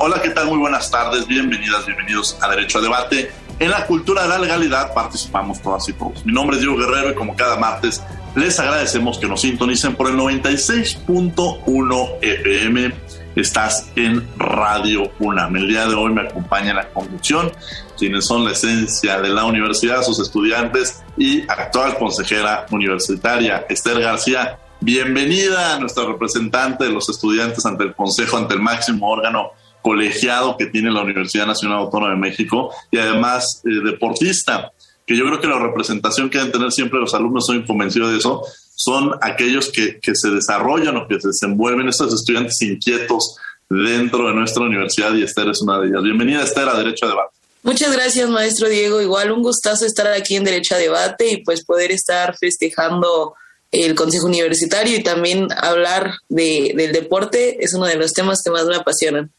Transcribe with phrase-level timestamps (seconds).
[0.00, 0.46] Hola, ¿qué tal?
[0.46, 3.32] Muy buenas tardes, bienvenidas, bienvenidos a Derecho a Debate.
[3.58, 6.24] En la cultura de la legalidad participamos todas y todos.
[6.24, 8.00] Mi nombre es Diego Guerrero y como cada martes
[8.36, 12.94] les agradecemos que nos sintonicen por el 96.1 FM.
[13.34, 15.56] Estás en Radio UNAM.
[15.56, 17.50] El día de hoy me acompaña la conducción,
[17.98, 24.60] quienes son la esencia de la universidad, sus estudiantes y actual consejera universitaria, Esther García.
[24.80, 29.50] Bienvenida a nuestra representante de los estudiantes ante el Consejo, ante el máximo órgano
[29.88, 34.70] colegiado que tiene la Universidad Nacional Autónoma de México y además eh, deportista,
[35.06, 38.18] que yo creo que la representación que deben tener siempre los alumnos, soy convencido de
[38.18, 38.42] eso,
[38.74, 43.38] son aquellos que, que se desarrollan o que se desenvuelven, estos estudiantes inquietos
[43.70, 46.02] dentro de nuestra universidad y Esther es una de ellas.
[46.02, 47.30] Bienvenida Esther a Derecho a Debate.
[47.62, 49.00] Muchas gracias, maestro Diego.
[49.00, 53.34] Igual un gustazo estar aquí en Derecho a Debate y pues poder estar festejando
[53.70, 58.50] el Consejo Universitario y también hablar de, del deporte es uno de los temas que
[58.50, 59.32] más me apasionan.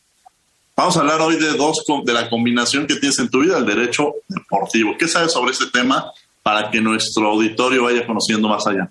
[0.80, 3.66] Vamos a hablar hoy de dos de la combinación que tienes en tu vida, el
[3.66, 4.96] derecho deportivo.
[4.98, 6.10] ¿Qué sabes sobre ese tema
[6.42, 8.90] para que nuestro auditorio vaya conociendo más allá?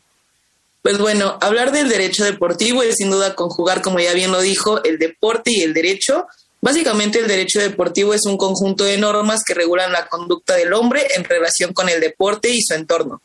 [0.82, 4.84] Pues bueno, hablar del derecho deportivo es sin duda conjugar, como ya bien lo dijo,
[4.84, 6.26] el deporte y el derecho.
[6.60, 11.06] Básicamente el derecho deportivo es un conjunto de normas que regulan la conducta del hombre
[11.16, 13.22] en relación con el deporte y su entorno.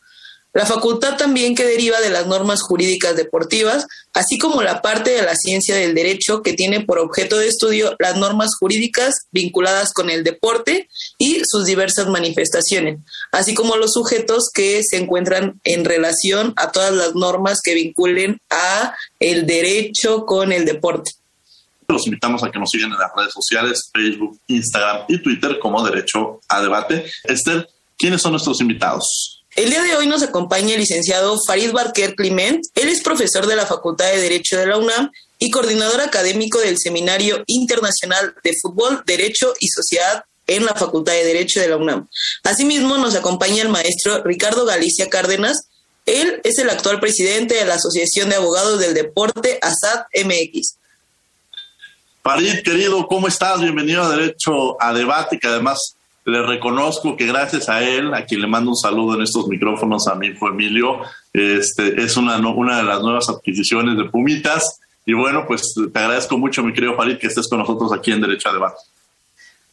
[0.54, 5.24] La facultad también que deriva de las normas jurídicas deportivas, así como la parte de
[5.24, 10.12] la ciencia del derecho que tiene por objeto de estudio las normas jurídicas vinculadas con
[10.12, 10.88] el deporte
[11.18, 13.00] y sus diversas manifestaciones,
[13.32, 18.40] así como los sujetos que se encuentran en relación a todas las normas que vinculen
[18.52, 21.14] a el derecho con el deporte.
[21.88, 25.84] Los invitamos a que nos sigan en las redes sociales, Facebook, Instagram y Twitter como
[25.84, 27.06] Derecho a Debate.
[27.24, 29.33] Esther, ¿quiénes son nuestros invitados?
[29.56, 32.66] El día de hoy nos acompaña el licenciado Farid Barker Clement.
[32.74, 36.80] Él es profesor de la Facultad de Derecho de la UNAM y coordinador académico del
[36.80, 42.08] Seminario Internacional de Fútbol, Derecho y Sociedad en la Facultad de Derecho de la UNAM.
[42.44, 45.68] Asimismo, nos acompaña el maestro Ricardo Galicia Cárdenas.
[46.08, 50.78] Él es el actual presidente de la Asociación de Abogados del Deporte, ASAD MX.
[52.24, 53.62] Farid, querido, ¿cómo estás?
[53.62, 55.96] Bienvenido a Derecho a Debate, que además
[56.26, 60.08] le reconozco que gracias a él, a quien le mando un saludo en estos micrófonos,
[60.08, 61.00] a mi hijo Emilio,
[61.34, 64.80] este, es una, una de las nuevas adquisiciones de Pumitas.
[65.06, 68.22] Y bueno, pues te agradezco mucho, mi querido Farid, que estés con nosotros aquí en
[68.22, 68.78] Derecho a Debate.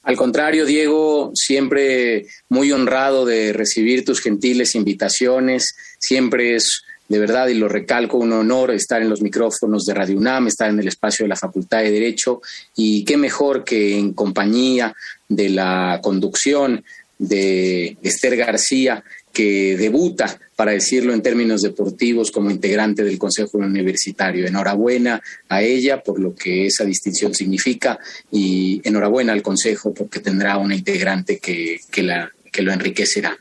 [0.02, 5.76] Al contrario, Diego, siempre muy honrado de recibir tus gentiles invitaciones.
[5.98, 10.16] Siempre es de verdad, y lo recalco, un honor estar en los micrófonos de Radio
[10.16, 12.40] UNAM, estar en el espacio de la Facultad de Derecho,
[12.76, 14.94] y qué mejor que en compañía
[15.30, 16.84] de la conducción
[17.18, 24.46] de Esther García, que debuta, para decirlo en términos deportivos, como integrante del Consejo Universitario.
[24.46, 27.98] Enhorabuena a ella por lo que esa distinción significa
[28.32, 33.38] y enhorabuena al Consejo porque tendrá una integrante que, que, la, que lo enriquecerá.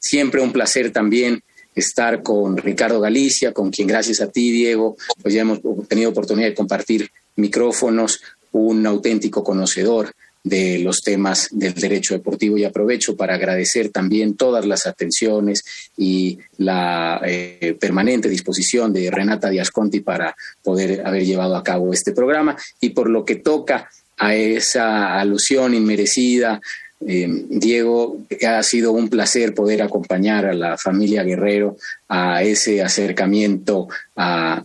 [0.00, 1.42] Siempre un placer también
[1.74, 6.48] estar con Ricardo Galicia, con quien gracias a ti, Diego, pues ya hemos tenido oportunidad
[6.48, 8.20] de compartir micrófonos,
[8.52, 10.14] un auténtico conocedor
[10.46, 15.64] de los temas del derecho deportivo y aprovecho para agradecer también todas las atenciones
[15.96, 21.92] y la eh, permanente disposición de Renata Díaz Conti para poder haber llevado a cabo
[21.92, 26.60] este programa y por lo que toca a esa alusión inmerecida
[27.04, 31.76] eh, Diego, ha sido un placer poder acompañar a la familia Guerrero
[32.08, 33.88] a ese acercamiento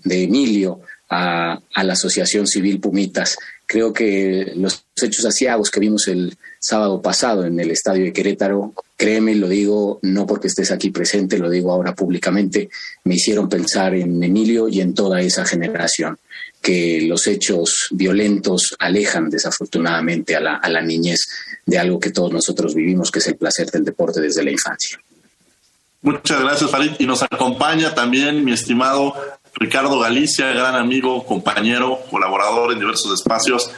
[0.04, 0.80] de Emilio
[1.12, 3.38] a, la Asociación Civil Pumitas.
[3.72, 8.74] Creo que los hechos asiagos que vimos el sábado pasado en el estadio de Querétaro,
[8.98, 12.70] créeme, lo digo no porque estés aquí presente, lo digo ahora públicamente,
[13.06, 16.18] me hicieron pensar en Emilio y en toda esa generación.
[16.62, 21.22] que los hechos violentos alejan desafortunadamente a la, a la niñez
[21.66, 25.00] de algo que todos nosotros vivimos, que es el placer del deporte desde la infancia.
[26.02, 26.92] Muchas gracias, Farid.
[27.00, 29.14] Y nos acompaña también mi estimado
[29.56, 33.71] Ricardo Galicia, gran amigo, compañero, colaborador en diversos espacios.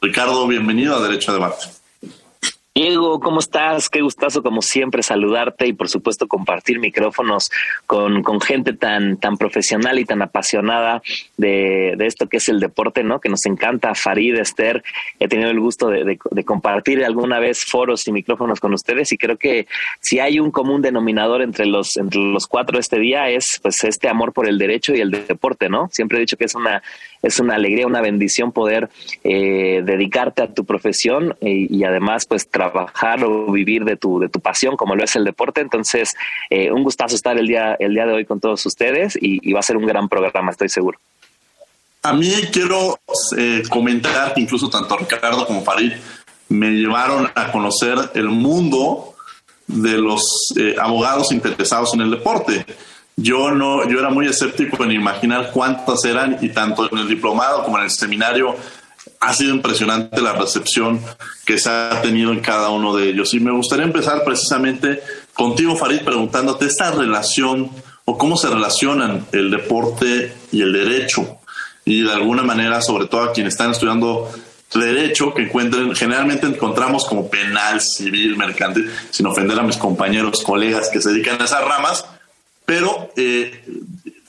[0.00, 1.66] Ricardo, bienvenido a Derecho a Debate.
[2.78, 3.88] Diego, ¿cómo estás?
[3.88, 7.50] Qué gustazo como siempre saludarte y por supuesto compartir micrófonos
[7.86, 11.02] con, con gente tan, tan profesional y tan apasionada
[11.36, 13.18] de, de, esto que es el deporte, ¿no?
[13.18, 13.96] Que nos encanta.
[13.96, 14.84] Farid, Esther,
[15.18, 19.10] he tenido el gusto de, de, de, compartir alguna vez foros y micrófonos con ustedes
[19.10, 19.66] y creo que
[19.98, 24.08] si hay un común denominador entre los, entre los cuatro este día es pues este
[24.08, 25.88] amor por el derecho y el deporte, ¿no?
[25.90, 26.80] Siempre he dicho que es una,
[27.22, 28.88] es una alegría, una bendición poder
[29.24, 34.28] eh, dedicarte a tu profesión y, y además pues trabajar o vivir de tu, de
[34.28, 35.60] tu pasión, como lo es el deporte.
[35.60, 36.14] Entonces,
[36.50, 39.60] eh, un gustazo estar el día, el día de hoy con todos ustedes y, va
[39.60, 40.98] a ser un gran programa, estoy seguro.
[42.02, 43.00] A mí quiero
[43.36, 45.92] eh, comentar que incluso tanto Ricardo como Farid
[46.48, 49.14] me llevaron a conocer el mundo
[49.66, 50.22] de los
[50.56, 52.64] eh, abogados interesados en el deporte.
[53.20, 57.64] Yo no, yo era muy escéptico en imaginar cuántas eran y tanto en el diplomado
[57.64, 58.54] como en el seminario
[59.18, 61.00] ha sido impresionante la recepción
[61.44, 63.34] que se ha tenido en cada uno de ellos.
[63.34, 65.02] Y me gustaría empezar precisamente
[65.34, 67.72] contigo, Farid, preguntándote esta relación
[68.04, 71.40] o cómo se relacionan el deporte y el derecho.
[71.84, 74.30] Y de alguna manera, sobre todo a quienes están estudiando
[74.72, 80.88] derecho, que encuentren, generalmente encontramos como penal, civil, mercantil, sin ofender a mis compañeros, colegas
[80.88, 82.04] que se dedican a esas ramas,
[82.68, 83.50] pero eh,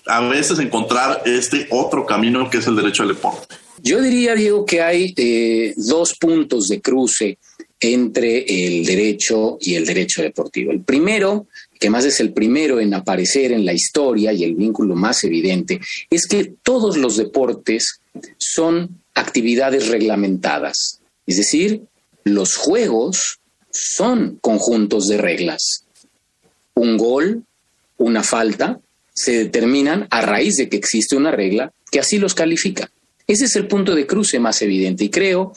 [0.06, 3.53] a veces encontrar este otro camino que es el derecho al deporte.
[3.83, 7.38] Yo diría, Diego, que hay eh, dos puntos de cruce
[7.81, 10.71] entre el derecho y el derecho deportivo.
[10.71, 11.47] El primero,
[11.77, 15.81] que más es el primero en aparecer en la historia y el vínculo más evidente,
[16.09, 18.00] es que todos los deportes
[18.38, 21.01] son actividades reglamentadas.
[21.27, 21.81] Es decir,
[22.24, 23.39] los juegos
[23.69, 25.83] son conjuntos de reglas.
[26.74, 27.44] Un gol,
[27.99, 28.79] una falta,
[29.13, 32.89] se determinan a raíz de que existe una regla que así los califica.
[33.27, 35.53] Ese es el punto de cruce más evidente y creo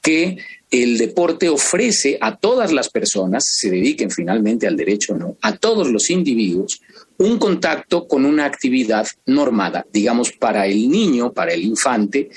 [0.00, 0.38] que
[0.70, 5.56] el deporte ofrece a todas las personas, se dediquen finalmente al derecho o no, a
[5.56, 6.80] todos los individuos,
[7.18, 9.84] un contacto con una actividad normada.
[9.92, 12.30] Digamos, para el niño, para el infante,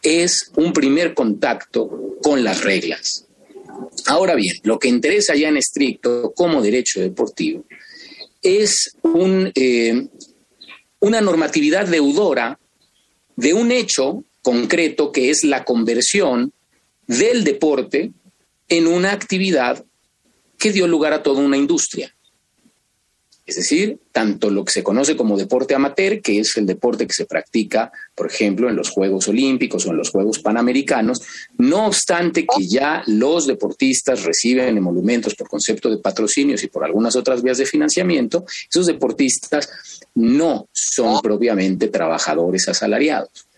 [0.00, 3.26] es un primer contacto con las reglas.
[4.06, 7.64] Ahora bien, lo que interesa ya en estricto como derecho deportivo
[8.42, 10.08] es un, eh,
[11.00, 12.58] una normatividad deudora
[13.36, 16.52] de un hecho concreto que es la conversión
[17.06, 18.12] del deporte
[18.68, 19.84] en una actividad
[20.58, 22.14] que dio lugar a toda una industria.
[23.52, 27.12] Es decir, tanto lo que se conoce como deporte amateur, que es el deporte que
[27.12, 31.20] se practica, por ejemplo, en los Juegos Olímpicos o en los Juegos Panamericanos,
[31.58, 37.14] no obstante que ya los deportistas reciben emolumentos por concepto de patrocinios y por algunas
[37.14, 39.68] otras vías de financiamiento, esos deportistas
[40.14, 43.48] no son propiamente trabajadores asalariados.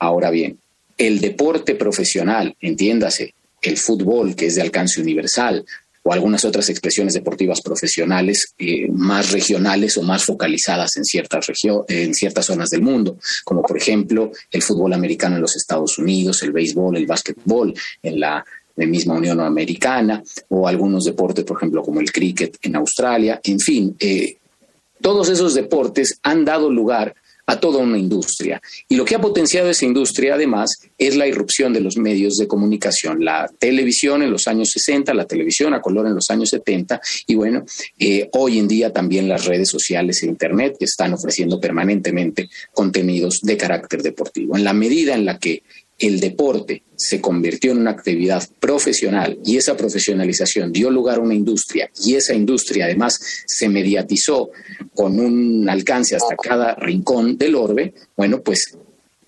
[0.00, 0.58] Ahora bien,
[0.98, 3.32] el deporte profesional, entiéndase,
[3.62, 5.64] el fútbol, que es de alcance universal,
[6.02, 11.46] o algunas otras expresiones deportivas profesionales eh, más regionales o más focalizadas en ciertas,
[11.88, 16.42] en ciertas zonas del mundo, como por ejemplo el fútbol americano en los Estados Unidos,
[16.42, 18.44] el béisbol, el básquetbol en la,
[18.76, 23.38] misma Unión Americana, o algunos deportes, por ejemplo, como el cricket en Australia.
[23.44, 24.38] En fin, eh,
[25.02, 27.14] todos esos deportes han dado lugar
[27.50, 28.62] a toda una industria.
[28.88, 32.46] Y lo que ha potenciado esa industria, además, es la irrupción de los medios de
[32.46, 37.00] comunicación, la televisión en los años 60, la televisión a color en los años 70,
[37.26, 37.64] y bueno,
[37.98, 43.40] eh, hoy en día también las redes sociales e Internet que están ofreciendo permanentemente contenidos
[43.42, 44.56] de carácter deportivo.
[44.56, 45.64] En la medida en la que
[46.00, 51.34] el deporte se convirtió en una actividad profesional y esa profesionalización dio lugar a una
[51.34, 54.50] industria y esa industria además se mediatizó
[54.94, 58.76] con un alcance hasta cada rincón del orbe, bueno, pues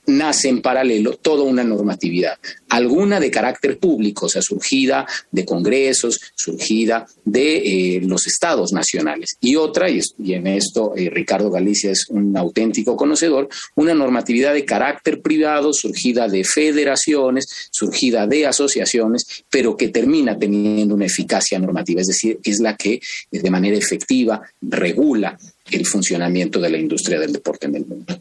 [0.06, 6.20] nace en paralelo toda una normatividad, alguna de carácter público, o sea, surgida de congresos,
[6.34, 7.56] surgida de
[7.96, 10.00] eh, los estados nacionales, y otra, y,
[10.32, 16.28] en esto eh, Ricardo Galicia es un auténtico conocedor, una normatividad de carácter privado, surgida
[16.28, 22.60] de federaciones, surgida de asociaciones, pero que termina teniendo una eficacia normativa, es decir, es
[22.60, 25.38] la que de manera efectiva regula
[25.70, 28.18] el funcionamiento de la industria del deporte en el mundo.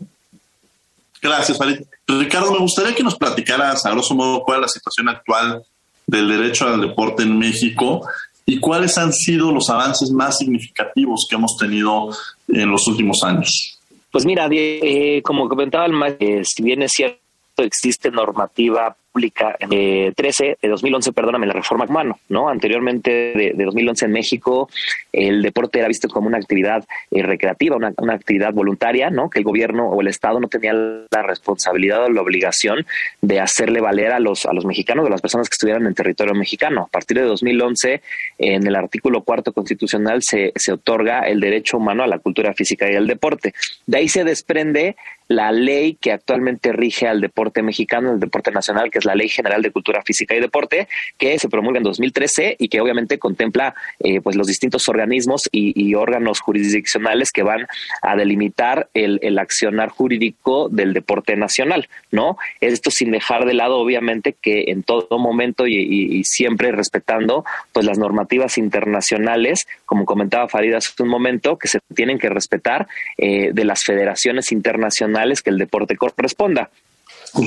[1.22, 1.82] Gracias, Farid.
[2.08, 5.64] Ricardo, me gustaría que nos platicaras a grosso modo cuál es la situación actual
[6.08, 8.02] del derecho al deporte en México
[8.46, 12.10] y cuáles han sido los avances más significativos que hemos tenido
[12.48, 13.80] en los últimos años.
[14.12, 17.20] Pues mira, eh, como comentaba el maestro, si bien es cierto
[17.58, 22.50] existe normativa pública eh, 13 de 2011, perdóname, la reforma humano, ¿no?
[22.50, 24.70] Anteriormente de, de, 2011 en México,
[25.12, 29.30] el deporte era visto como una actividad eh, recreativa, una, una, actividad voluntaria, ¿no?
[29.30, 32.86] Que el gobierno o el Estado no tenía la responsabilidad o la obligación
[33.22, 36.34] de hacerle valer a los, a los mexicanos, a las personas que estuvieran en territorio
[36.34, 36.84] mexicano.
[36.84, 38.02] A partir de 2011,
[38.38, 42.90] en el artículo cuarto constitucional se, se otorga el derecho humano a la cultura física
[42.92, 43.54] y al deporte.
[43.86, 44.96] De ahí se desprende
[45.32, 49.62] la ley que actualmente rige al deporte mexicano, el deporte nacional, que la Ley General
[49.62, 54.22] de Cultura Física y Deporte, que se promulga en 2013 y que obviamente contempla eh,
[54.22, 57.68] pues los distintos organismos y, órganos jurisdiccionales que van
[58.02, 62.38] a delimitar el, el, accionar jurídico del deporte nacional, ¿no?
[62.62, 67.44] Esto sin dejar de lado, obviamente, que en todo momento y, y, y siempre respetando
[67.74, 72.88] pues las normativas internacionales, como comentaba Farida hace un momento, que se tienen que respetar
[73.18, 76.70] eh, de las federaciones internacionales que el deporte corresponda.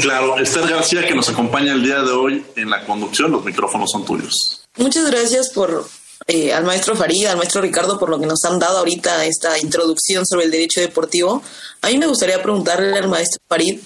[0.00, 3.90] Claro, Esther García que nos acompaña el día de hoy en la conducción, los micrófonos
[3.90, 4.64] son tuyos.
[4.76, 5.86] Muchas gracias por
[6.26, 9.58] eh, al maestro Farid, al maestro Ricardo por lo que nos han dado ahorita esta
[9.58, 11.42] introducción sobre el derecho deportivo.
[11.82, 13.80] A mí me gustaría preguntarle al maestro Farid,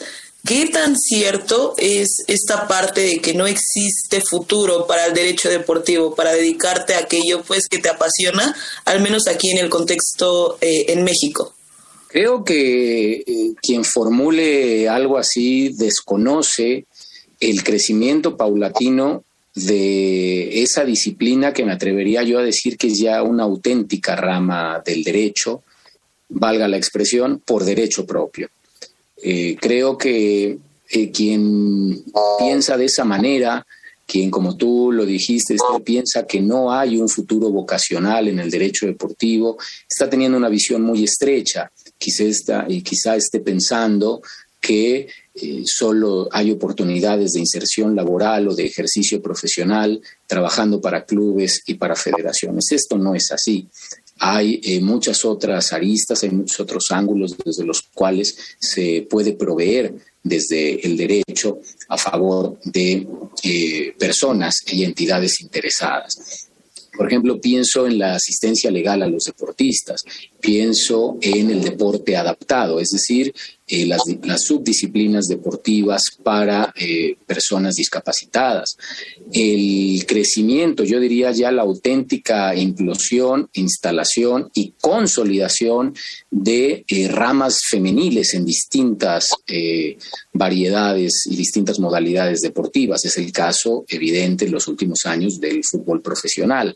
[0.47, 6.14] ¿qué tan cierto es esta parte de que no existe futuro para el derecho deportivo,
[6.14, 10.87] para dedicarte a aquello pues que te apasiona, al menos aquí en el contexto eh,
[10.88, 11.55] en México?
[12.09, 16.87] Creo que eh, quien formule algo así desconoce
[17.38, 19.25] el crecimiento paulatino
[19.55, 24.83] de esa disciplina que me atrevería yo a decir que es ya una auténtica rama
[24.85, 25.62] del derecho,
[26.31, 28.49] valga la expresión, por derecho propio.
[29.23, 30.59] Eh, creo que
[30.91, 32.05] eh, quien
[32.38, 33.67] piensa de esa manera,
[34.07, 38.50] quien como tú lo dijiste, este, piensa que no hay un futuro vocacional en el
[38.50, 44.23] derecho deportivo, está teniendo una visión muy estrecha quizá, está, y quizá esté pensando
[44.61, 51.62] que eh, solo hay oportunidades de inserción laboral o de ejercicio profesional trabajando para clubes
[51.67, 52.73] y para federaciones.
[52.73, 53.69] Esto no es así.
[54.19, 59.95] Hay eh, muchas otras aristas, hay muchos otros ángulos desde los cuales se puede proveer
[60.23, 63.07] desde el derecho a favor de
[63.45, 66.48] eh, personas y entidades interesadas.
[66.99, 70.05] Por ejemplo, pienso en la asistencia legal a los deportistas,
[70.40, 73.33] pienso en el deporte adaptado, es decir,
[73.69, 74.02] eh, las,
[74.43, 78.76] subdisciplinas deportivas para eh, personas discapacitadas.
[79.31, 85.95] El crecimiento, yo diría ya la auténtica implosión, instalación y consolidación
[86.33, 89.31] de eh, ramas femeniles en distintas
[90.38, 93.04] variedades y distintas modalidades deportivas.
[93.04, 96.75] Es el caso evidente en los últimos años del fútbol profesional.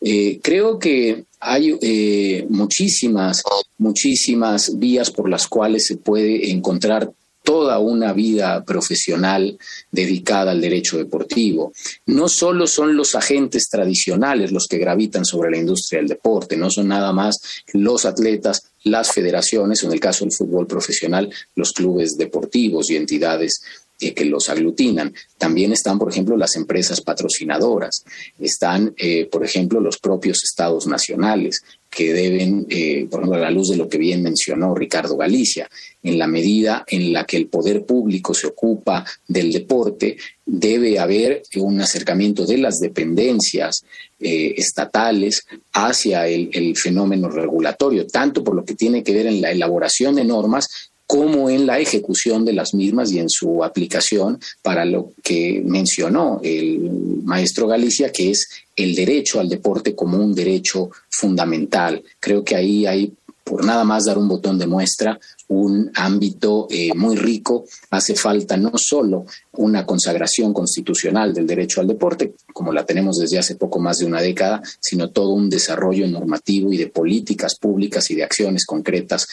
[0.00, 3.42] Eh, creo que hay eh, muchísimas,
[3.78, 7.10] muchísimas vías por las cuales se puede encontrar
[7.42, 9.58] toda una vida profesional
[9.90, 11.72] dedicada al derecho deportivo.
[12.06, 16.70] No solo son los agentes tradicionales los que gravitan sobre la industria del deporte, no
[16.70, 17.40] son nada más
[17.72, 23.62] los atletas, las federaciones, en el caso del fútbol profesional, los clubes deportivos y entidades
[24.00, 25.14] eh, que los aglutinan.
[25.36, 28.04] También están, por ejemplo, las empresas patrocinadoras,
[28.38, 33.50] están, eh, por ejemplo, los propios estados nacionales que deben, eh, por ejemplo, a la
[33.50, 35.68] luz de lo que bien mencionó Ricardo Galicia,
[36.02, 40.16] en la medida en la que el poder público se ocupa del deporte,
[40.46, 43.84] debe haber un acercamiento de las dependencias
[44.20, 49.40] eh, estatales hacia el, el fenómeno regulatorio, tanto por lo que tiene que ver en
[49.40, 54.38] la elaboración de normas como en la ejecución de las mismas y en su aplicación
[54.62, 56.88] para lo que mencionó el
[57.24, 62.00] maestro Galicia, que es el derecho al deporte como un derecho fundamental.
[62.20, 63.12] Creo que ahí hay,
[63.42, 67.64] por nada más dar un botón de muestra, un ámbito eh, muy rico.
[67.90, 73.40] Hace falta no solo una consagración constitucional del derecho al deporte, como la tenemos desde
[73.40, 78.08] hace poco más de una década, sino todo un desarrollo normativo y de políticas públicas
[78.12, 79.26] y de acciones concretas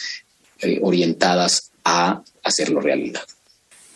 [0.60, 3.22] eh, orientadas a hacerlo realidad.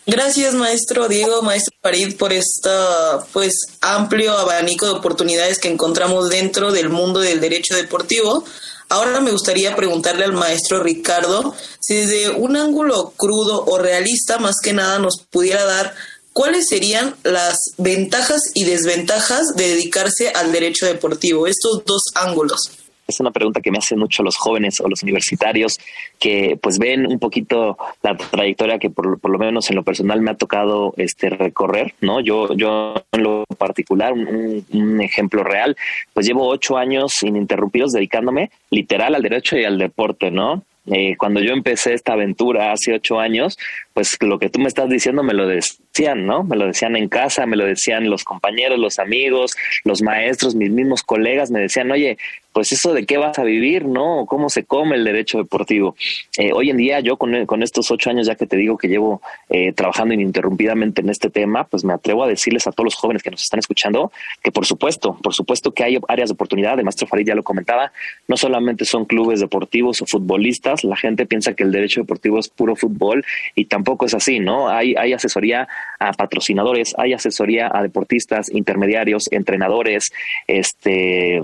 [0.05, 2.69] Gracias, maestro Diego, maestro Farid, por este
[3.31, 8.43] pues amplio abanico de oportunidades que encontramos dentro del mundo del derecho deportivo.
[8.89, 14.55] Ahora me gustaría preguntarle al maestro Ricardo si desde un ángulo crudo o realista, más
[14.61, 15.95] que nada, nos pudiera dar
[16.33, 22.71] cuáles serían las ventajas y desventajas de dedicarse al derecho deportivo, estos dos ángulos
[23.07, 25.79] es una pregunta que me hacen mucho los jóvenes o los universitarios
[26.19, 30.21] que pues ven un poquito la trayectoria que por, por lo menos en lo personal
[30.21, 32.19] me ha tocado este recorrer, ¿no?
[32.21, 35.75] Yo, yo en lo particular, un, ejemplo real,
[36.13, 40.63] pues llevo ocho años ininterrumpidos dedicándome literal al derecho y al deporte, ¿no?
[40.87, 43.57] Eh, cuando yo empecé esta aventura hace ocho años,
[43.93, 46.43] pues lo que tú me estás diciendo me lo decían, ¿no?
[46.43, 50.71] Me lo decían en casa, me lo decían los compañeros, los amigos, los maestros, mis
[50.71, 52.17] mismos colegas, me decían, oye,
[52.51, 54.25] pues eso de qué vas a vivir, ¿no?
[54.27, 55.95] ¿Cómo se come el derecho deportivo?
[56.37, 58.87] Eh, hoy en día yo con, con, estos ocho años ya que te digo que
[58.87, 62.95] llevo eh, trabajando ininterrumpidamente en este tema, pues me atrevo a decirles a todos los
[62.95, 64.11] jóvenes que nos están escuchando
[64.43, 67.43] que por supuesto, por supuesto que hay áreas de oportunidad, el maestro Farid ya lo
[67.43, 67.91] comentaba,
[68.27, 72.49] no solamente son clubes deportivos o futbolistas, la gente piensa que el derecho deportivo es
[72.49, 74.69] puro fútbol y tampoco es así, ¿no?
[74.69, 75.67] Hay, hay asesoría
[75.99, 80.11] a patrocinadores, hay asesoría a deportistas, intermediarios, entrenadores,
[80.47, 81.37] este...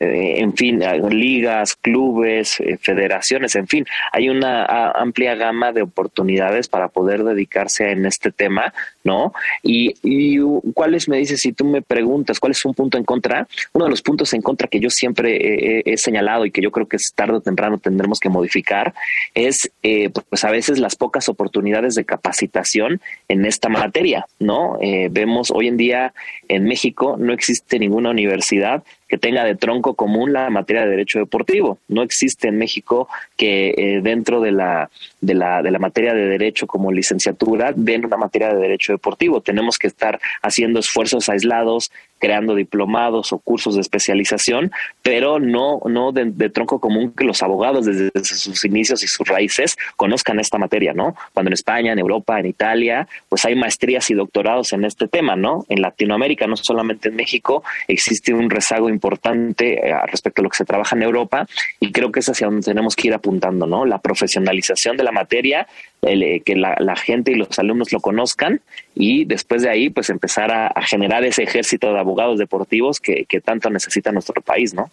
[0.00, 6.68] Eh, en fin, ligas, clubes, eh, federaciones, en fin, hay una amplia gama de oportunidades
[6.68, 8.72] para poder dedicarse en este tema,
[9.02, 9.32] ¿no?
[9.62, 10.38] Y, y
[10.72, 13.90] cuáles me dices, si tú me preguntas, cuál es un punto en contra, uno de
[13.90, 17.12] los puntos en contra que yo siempre he, señalado y que yo creo que es
[17.14, 18.94] tarde o temprano tendremos que modificar
[19.34, 24.78] es, eh, pues a veces las pocas oportunidades de capacitación en esta materia, ¿no?
[24.80, 26.14] Eh, vemos hoy en día
[26.48, 31.18] en México no existe ninguna universidad que tenga de tronco común la materia de derecho
[31.18, 31.78] deportivo.
[31.88, 36.26] No existe en México que eh, dentro de la, de, la, de la materia de
[36.26, 39.40] derecho como licenciatura den una materia de derecho deportivo.
[39.40, 46.12] Tenemos que estar haciendo esfuerzos aislados, creando diplomados o cursos de especialización, pero no, no
[46.12, 50.94] de, tronco común que los abogados desde sus inicios y sus raíces conozcan esta materia,
[50.94, 51.14] ¿no?
[51.32, 55.36] Cuando en España, en Europa, en Italia, pues hay maestrías y doctorados en este tema,
[55.36, 55.66] ¿no?
[55.68, 60.56] En Latinoamérica, no solamente en México, existe un rezago importante eh, respecto a lo que
[60.56, 61.46] se trabaja en Europa
[61.80, 63.84] y creo que es hacia donde tenemos que ir apuntando, ¿no?
[63.84, 65.66] La profesionalización de la materia,
[66.02, 68.60] eh, que la, gente y los alumnos lo conozcan
[68.94, 73.68] y después de ahí, pues empezar a, generar ese ejército de abogados deportivos que, tanto
[73.68, 74.90] necesita nuestro país, ¿no?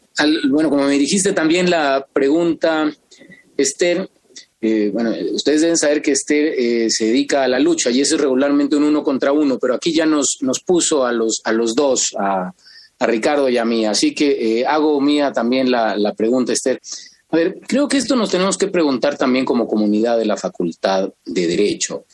[0.50, 2.92] bueno, como me dijiste también la pregunta,
[3.56, 4.10] Esther,
[4.64, 8.16] eh, bueno, ustedes deben saber que Esther eh, se dedica a la lucha y eso
[8.16, 11.52] es regularmente un uno contra uno, pero aquí ya nos, nos puso a los, a
[11.52, 12.54] los dos, a,
[13.06, 13.86] Ricardo y a mí.
[13.86, 16.80] Así que eh, hago mía también la, la pregunta, Esther.
[17.30, 21.10] A ver, creo que esto nos tenemos que preguntar también como comunidad de la Facultad
[21.26, 22.06] de Derecho.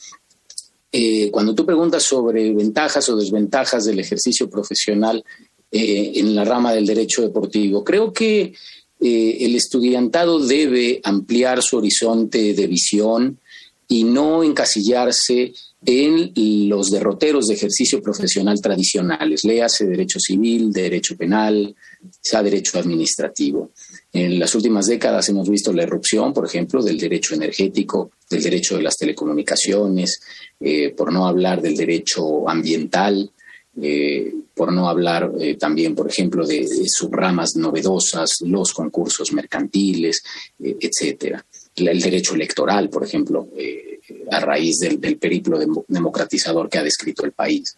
[0.91, 5.23] Eh, cuando tú preguntas sobre ventajas o desventajas del ejercicio profesional
[5.71, 8.53] eh, en la rama del derecho deportivo, creo que
[8.99, 13.39] el estudiantado debe ampliar su horizonte de visión
[13.88, 15.54] y no encasillarse
[15.86, 16.34] en
[16.67, 21.76] los derroteros de ejercicio profesional tradicionales, léase derecho civil, derecho penal,
[22.19, 23.71] sea derecho administrativo.
[24.12, 28.76] En las últimas décadas hemos visto la erupción, por ejemplo, del derecho energético, del derecho
[28.76, 30.19] de las telecomunicaciones,
[30.60, 33.32] eh, por no hablar del derecho ambiental,
[33.80, 40.23] eh, por no hablar eh, también, por ejemplo, de, subramas novedosas, los concursos mercantiles,
[40.60, 41.45] etcétera.
[41.77, 43.47] El derecho electoral, por ejemplo,
[44.31, 47.77] a raíz del, periplo democratizador que ha descrito el país.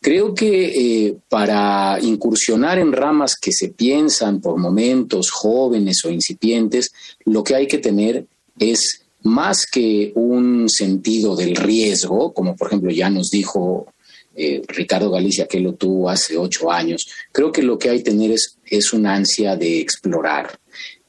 [0.00, 6.92] Creo que para incursionar en ramas que se piensan por momentos jóvenes o incipientes,
[7.24, 8.26] lo que hay que tener
[8.58, 13.92] es más que un sentido del riesgo, como por ejemplo ya nos dijo
[14.34, 18.10] eh, Ricardo Galicia que lo tuvo hace ocho años, creo que lo que hay que
[18.10, 20.58] tener es, es una ansia de explorar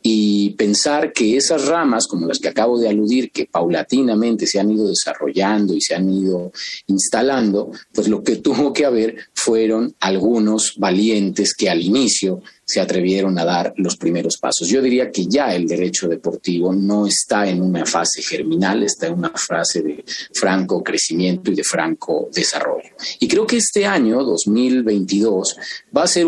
[0.04, 4.72] y pensar que esas ramas, como las que acabo de aludir, que paulatinamente se han
[4.72, 6.52] ido desarrollando y se han ido
[6.88, 13.38] instalando, pues lo que tuvo que haber fueron algunos valientes que al inicio se atrevieron
[13.38, 14.68] a dar los primeros pasos.
[14.70, 19.16] Yo diría que ya el derecho deportivo no está en una fase germinal, está en
[19.16, 22.90] una fase de franco crecimiento y de franco desarrollo.
[23.20, 25.58] Y creo que este año, 2022,
[25.96, 26.28] va a ser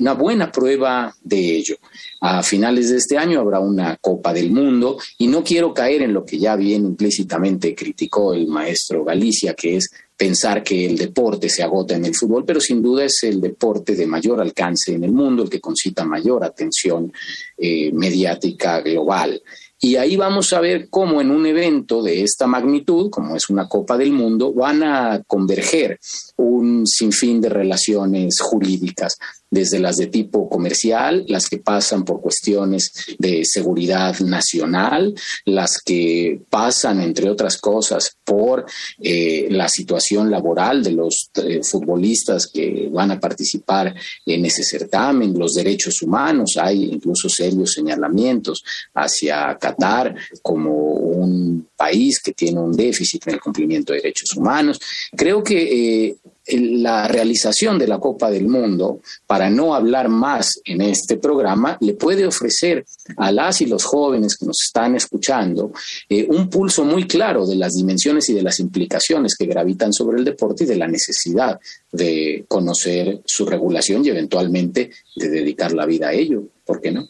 [0.00, 1.76] una buena prueba de ello.
[2.20, 6.14] A finales de este año habrá una Copa del Mundo y no quiero caer en
[6.14, 11.48] lo que ya bien implícitamente criticó el maestro Galicia, que es pensar que el deporte
[11.48, 15.04] se agota en el fútbol, pero sin duda es el deporte de mayor alcance en
[15.04, 17.12] el mundo, el que concita mayor atención
[17.56, 19.40] eh, mediática global.
[19.82, 23.66] Y ahí vamos a ver cómo en un evento de esta magnitud, como es una
[23.66, 25.98] Copa del Mundo, van a converger
[26.36, 29.16] un sinfín de relaciones jurídicas,
[29.50, 36.40] desde las de tipo comercial, las que pasan por cuestiones de seguridad nacional, las que
[36.48, 38.64] pasan, entre otras cosas, por
[39.00, 45.38] eh, la situación laboral de los eh, futbolistas que van a participar en ese certamen,
[45.38, 48.62] los derechos humanos, hay incluso serios señalamientos
[48.94, 54.78] hacia Qatar como un país que tiene un déficit en el cumplimiento de derechos humanos.
[55.16, 60.80] Creo que eh, la realización de la Copa del Mundo, para no hablar más en
[60.80, 62.84] este programa, le puede ofrecer
[63.16, 65.72] a las y los jóvenes que nos están escuchando
[66.08, 70.18] eh, un pulso muy claro de las dimensiones y de las implicaciones que gravitan sobre
[70.18, 71.60] el deporte y de la necesidad
[71.92, 76.42] de conocer su regulación y eventualmente de dedicar la vida a ello.
[76.64, 77.08] ¿Por qué no?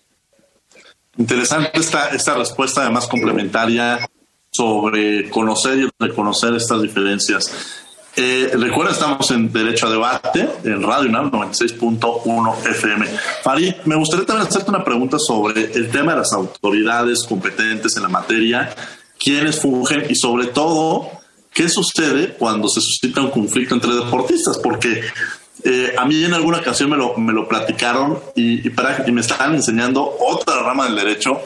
[1.16, 3.98] Interesante esta, esta respuesta, además complementaria
[4.50, 7.52] sobre conocer y reconocer estas diferencias.
[8.16, 13.06] Eh, recuerda, estamos en Derecho a Debate, en Radio UNAM 96.1 FM.
[13.42, 18.02] Farid, me gustaría también hacerte una pregunta sobre el tema de las autoridades competentes en
[18.02, 18.74] la materia,
[19.18, 21.08] quiénes fungen y sobre todo,
[21.52, 25.02] qué sucede cuando se suscita un conflicto entre deportistas, porque
[25.62, 29.54] eh, a mí en alguna ocasión me lo, me lo platicaron y, y, me estaban
[29.54, 31.40] enseñando otra rama del derecho,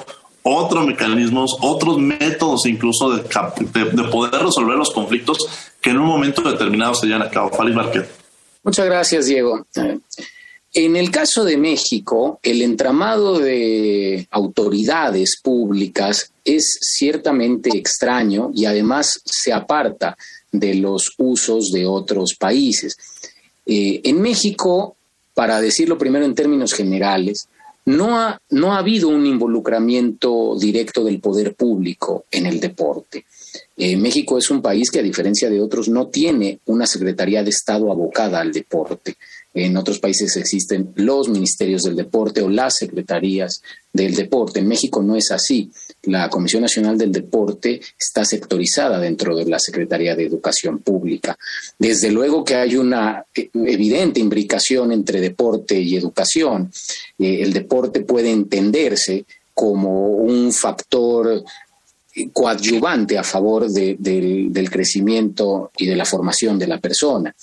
[0.45, 5.39] otros mecanismos, otros métodos incluso de, de, poder resolver los conflictos
[5.81, 7.51] que en un momento determinado se llevan a cabo.
[7.51, 8.09] Fali Marquet.
[8.63, 9.67] Muchas gracias, Diego.
[10.75, 19.21] En el caso de México, el entramado de autoridades públicas es ciertamente extraño y además
[19.25, 20.17] se aparta
[20.53, 22.97] de los usos de otros países.
[23.67, 24.97] Eh, en México,
[25.33, 27.49] para decirlo primero en términos generales,
[27.87, 33.25] no ha, no ha habido un involucramiento directo del poder público en el deporte.
[33.77, 37.51] Eh, México es un país que, a diferencia de otros, no tiene una Secretaría de
[37.51, 39.17] Estado abocada al deporte.
[39.53, 44.61] En otros países existen los ministerios del deporte o las secretarías del deporte.
[44.61, 45.71] En México no es así.
[46.07, 51.37] La Comisión Nacional del Deporte está sectorizada dentro de la Secretaría de Educación Pública.
[51.79, 56.71] Desde luego que hay una evidente imbricación entre deporte y educación.
[57.19, 61.45] Eh, el deporte puede entenderse como un factor
[62.33, 67.35] coadyuvante a favor de, del crecimiento y de la formación de la persona.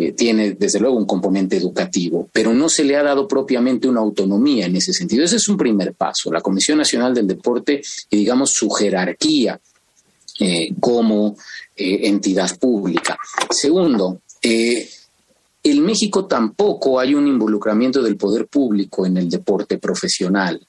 [0.00, 3.98] Eh, tiene desde luego un componente educativo, pero no se le ha dado propiamente una
[3.98, 5.24] autonomía en ese sentido.
[5.24, 6.30] Ese es un primer paso.
[6.30, 9.58] La Comisión Nacional del Deporte y digamos su jerarquía
[10.38, 11.36] eh, como
[11.74, 13.18] eh, entidad pública.
[13.50, 20.64] Segundo, en México tampoco hay un involucramiento del poder público en el deporte profesional.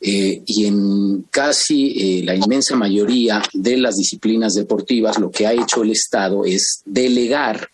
[0.00, 5.90] y en casi la inmensa mayoría de las disciplinas deportivas lo que ha hecho el
[5.90, 7.68] Estado es delegar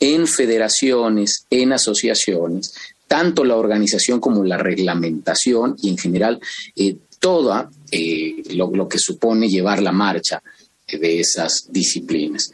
[0.00, 2.74] en federaciones, en asociaciones,
[3.06, 6.40] tanto la organización como la reglamentación y en general
[6.74, 10.42] eh, toda eh, lo, que supone llevar la marcha
[10.90, 12.50] de esas disciplinas.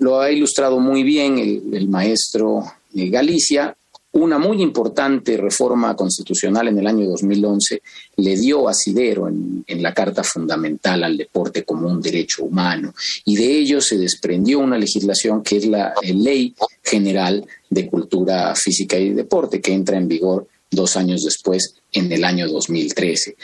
[0.00, 3.76] lo ha ilustrado muy bien el, el maestro Galicia
[4.12, 7.82] una muy importante reforma constitucional en el año 2011
[8.16, 12.94] le dio asidero en, en, la Carta Fundamental al deporte como un derecho humano
[13.24, 18.98] y de ello se desprendió una legislación que es la Ley General de Cultura Física
[18.98, 23.36] y Deporte que entra en vigor dos años después, en el año 2013.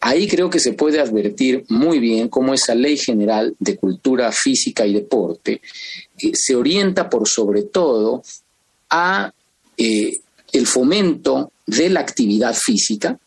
[0.00, 4.86] Ahí creo que se puede advertir muy bien cómo esa Ley General de Cultura Física
[4.86, 5.60] y Deporte
[6.18, 8.22] eh, se orienta por sobre todo
[8.88, 9.32] a
[9.76, 10.20] eh,
[10.52, 13.18] el fomento de la actividad física,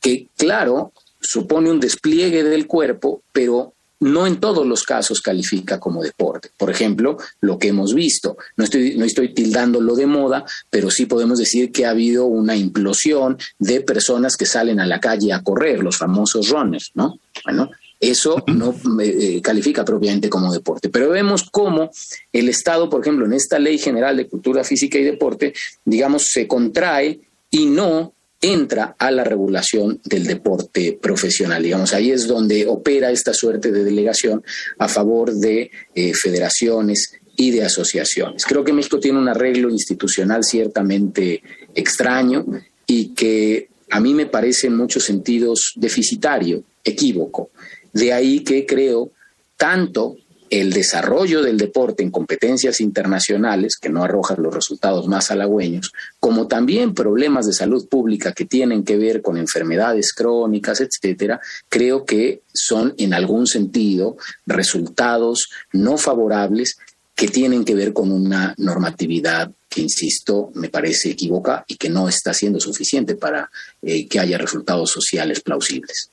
[0.00, 6.02] que claro, supone un despliegue del cuerpo, pero no en todos los casos califica como
[6.02, 6.50] deporte.
[6.58, 11.06] Por ejemplo, lo que hemos visto, no estoy, no estoy tildándolo de moda, pero sí
[11.06, 15.42] podemos decir que ha habido una implosión de personas que salen a la calle a
[15.42, 17.18] correr, los famosos runners, ¿no?
[17.44, 17.70] Bueno,
[18.10, 20.88] eso no eh, califica propiamente como deporte.
[20.88, 21.90] Pero vemos cómo
[22.32, 25.52] el Estado, por ejemplo, en esta Ley General de Cultura Física y Deporte,
[25.84, 31.62] digamos, se contrae y no entra a la regulación del deporte profesional.
[31.62, 34.44] Digamos, ahí es donde opera esta suerte de delegación
[34.78, 38.44] a favor de eh, federaciones y de asociaciones.
[38.44, 41.42] Creo que México tiene un arreglo institucional ciertamente
[41.74, 42.44] extraño
[42.86, 47.50] y que a mí me parece en muchos sentidos deficitario, equívoco.
[47.94, 49.10] De ahí que creo
[49.56, 50.16] tanto
[50.50, 56.46] el desarrollo del deporte en competencias internacionales, que no arrojan los resultados más halagüeños, como
[56.46, 62.42] también problemas de salud pública que tienen que ver con enfermedades crónicas, etcétera, creo que
[62.52, 66.76] son en algún sentido resultados no favorables
[67.16, 72.08] que tienen que ver con una normatividad que, insisto, me parece equívoca y que no
[72.08, 73.50] está siendo suficiente para
[73.82, 76.10] eh, que haya resultados sociales plausibles.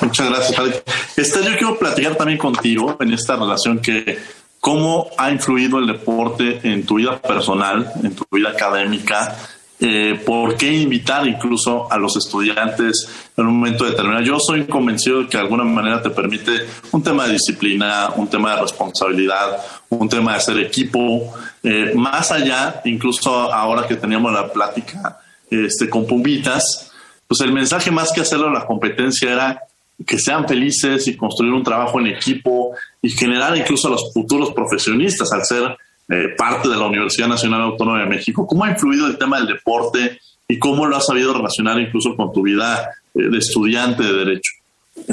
[0.00, 0.82] Muchas gracias, Alex.
[1.16, 4.18] Yo quiero platicar también contigo en esta relación que
[4.60, 9.36] cómo ha influido el deporte en tu vida personal, en tu vida académica
[9.78, 14.24] eh, por qué invitar incluso a los estudiantes en un momento determinado.
[14.24, 18.26] Yo soy convencido de que de alguna manera te permite un tema de disciplina, un
[18.26, 19.58] tema de responsabilidad,
[19.90, 21.30] un tema de ser equipo,
[21.62, 25.18] eh, más allá, incluso ahora que teníamos la plática
[25.50, 26.90] este, con Pumbitas,
[27.28, 29.62] pues el mensaje más que hacerlo a la competencia era
[30.04, 34.52] que sean felices y construir un trabajo en equipo y generar incluso a los futuros
[34.52, 35.76] profesionistas al ser
[36.08, 38.46] eh, parte de la Universidad Nacional Autónoma de México.
[38.46, 42.32] ¿Cómo ha influido el tema del deporte y cómo lo has sabido relacionar incluso con
[42.32, 44.52] tu vida eh, de estudiante de Derecho?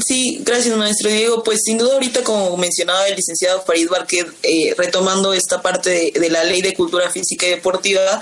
[0.05, 1.43] Sí, gracias maestro Diego.
[1.43, 6.29] Pues sin duda ahorita como mencionaba el licenciado Farid Barquet, eh, retomando esta parte de,
[6.29, 8.21] la ley de cultura física y deportiva,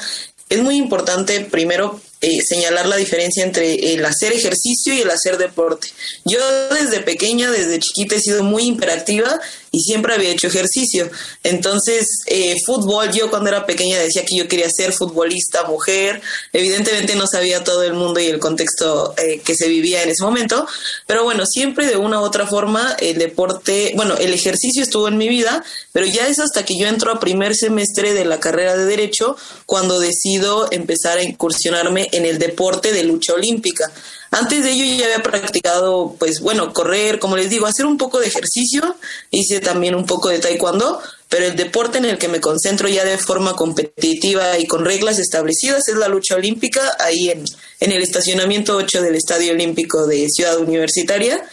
[0.50, 5.38] es muy importante primero eh, señalar la diferencia entre el hacer ejercicio y el hacer
[5.38, 5.88] deporte.
[6.24, 6.38] Yo
[6.70, 9.40] desde pequeña, desde chiquita he sido muy imperactiva
[9.72, 11.10] y siempre había hecho ejercicio.
[11.44, 16.22] Entonces, eh, fútbol, yo cuando era pequeña decía que yo quería ser futbolista, mujer.
[16.54, 20.24] Evidentemente no sabía todo el mundo y el contexto eh, que se vivía en ese
[20.24, 20.68] momento,
[21.08, 25.18] pero bueno, siempre de una u otra forma el deporte, bueno, el ejercicio estuvo en
[25.18, 28.76] mi vida, pero ya es hasta que yo entro a primer semestre de la carrera
[28.76, 33.92] de Derecho cuando decido empezar a incursionarme en el deporte de lucha olímpica.
[34.32, 38.20] Antes de ello ya había practicado, pues bueno, correr, como les digo, hacer un poco
[38.20, 38.96] de ejercicio,
[39.30, 43.04] hice también un poco de taekwondo, pero el deporte en el que me concentro ya
[43.04, 47.44] de forma competitiva y con reglas establecidas es la lucha olímpica, ahí en,
[47.82, 51.44] en el estacionamiento 8 del Estadio Olímpico de Ciudad Universitaria.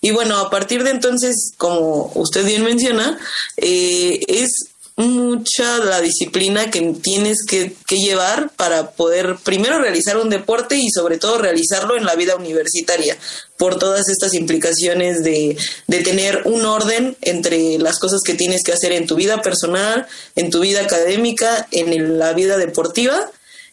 [0.00, 3.18] Y bueno, a partir de entonces, como usted bien menciona,
[3.56, 10.76] eh, es mucha la disciplina que tienes que, llevar para poder primero realizar un deporte
[10.76, 13.16] y sobre todo realizarlo en la vida universitaria
[13.56, 18.72] por todas estas implicaciones de, de tener un orden entre las cosas que tienes que
[18.72, 23.30] hacer en tu vida personal, en tu vida académica, en la vida deportiva.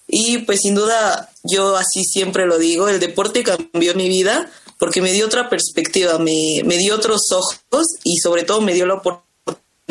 [0.07, 5.01] Y pues sin duda, yo así siempre lo digo, el deporte cambió mi vida porque
[5.01, 8.95] me dio otra perspectiva, me, me dio otros ojos y sobre todo me dio la
[8.95, 9.30] oportunidad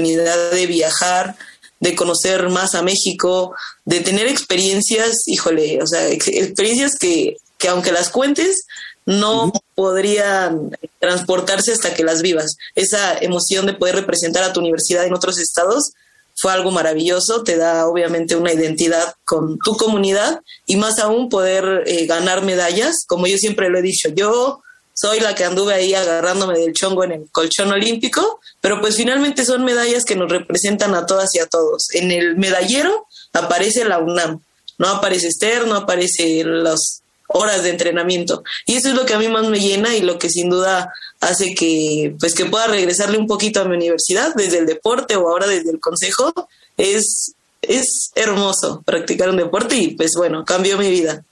[0.03, 1.37] de viajar,
[1.81, 7.93] de conocer más a México, de tener experiencias, híjole, o sea, experiencias que, que aunque
[7.93, 8.67] las cuentes,
[9.07, 12.57] no podrían transportarse hasta que las vivas.
[12.75, 15.93] Esa emoción de poder representar a tu universidad en otros estados
[16.37, 21.83] fue algo maravilloso, te da obviamente una identidad con tu comunidad y más aún poder
[21.87, 24.63] eh, ganar medallas, como yo siempre lo he dicho, yo
[24.95, 29.45] soy la que anduve ahí agarrándome del chongo en el colchón olímpico, pero pues finalmente
[29.45, 31.95] son medallas que nos representan a todas y a todos.
[31.95, 34.41] En el medallero aparece la UNAM,
[34.79, 38.43] no aparece Esther, no aparece las horas de entrenamiento.
[38.67, 40.93] Y eso es lo que a mí más me llena y lo que sin duda
[41.21, 45.29] hace que pues que pueda regresarle un poquito a mi universidad desde el deporte o
[45.29, 46.33] ahora desde el consejo.
[46.77, 51.25] Es, es hermoso practicar un deporte y pues bueno, cambió mi vida.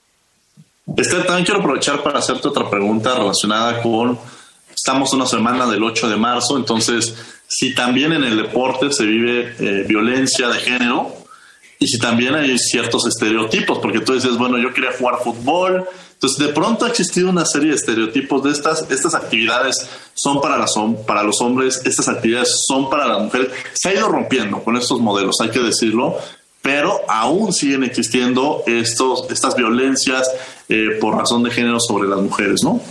[0.97, 4.19] Este, también quiero aprovechar para hacerte otra pregunta relacionada con,
[4.73, 7.15] estamos una semana del 8 de marzo, entonces,
[7.47, 11.15] si también en el deporte se vive eh, violencia de género
[11.79, 16.47] y si también hay ciertos estereotipos, porque tú dices, bueno, yo quería jugar fútbol, entonces
[16.47, 20.73] de pronto ha existido una serie de estereotipos de estas, estas actividades son para, las,
[21.07, 24.99] para los hombres, estas actividades son para las mujeres, se ha ido rompiendo con estos
[24.99, 26.17] modelos, hay que decirlo,
[26.61, 30.29] pero aún siguen existiendo estos, estas violencias
[30.67, 32.81] eh, por razón de género sobre las mujeres, ¿no?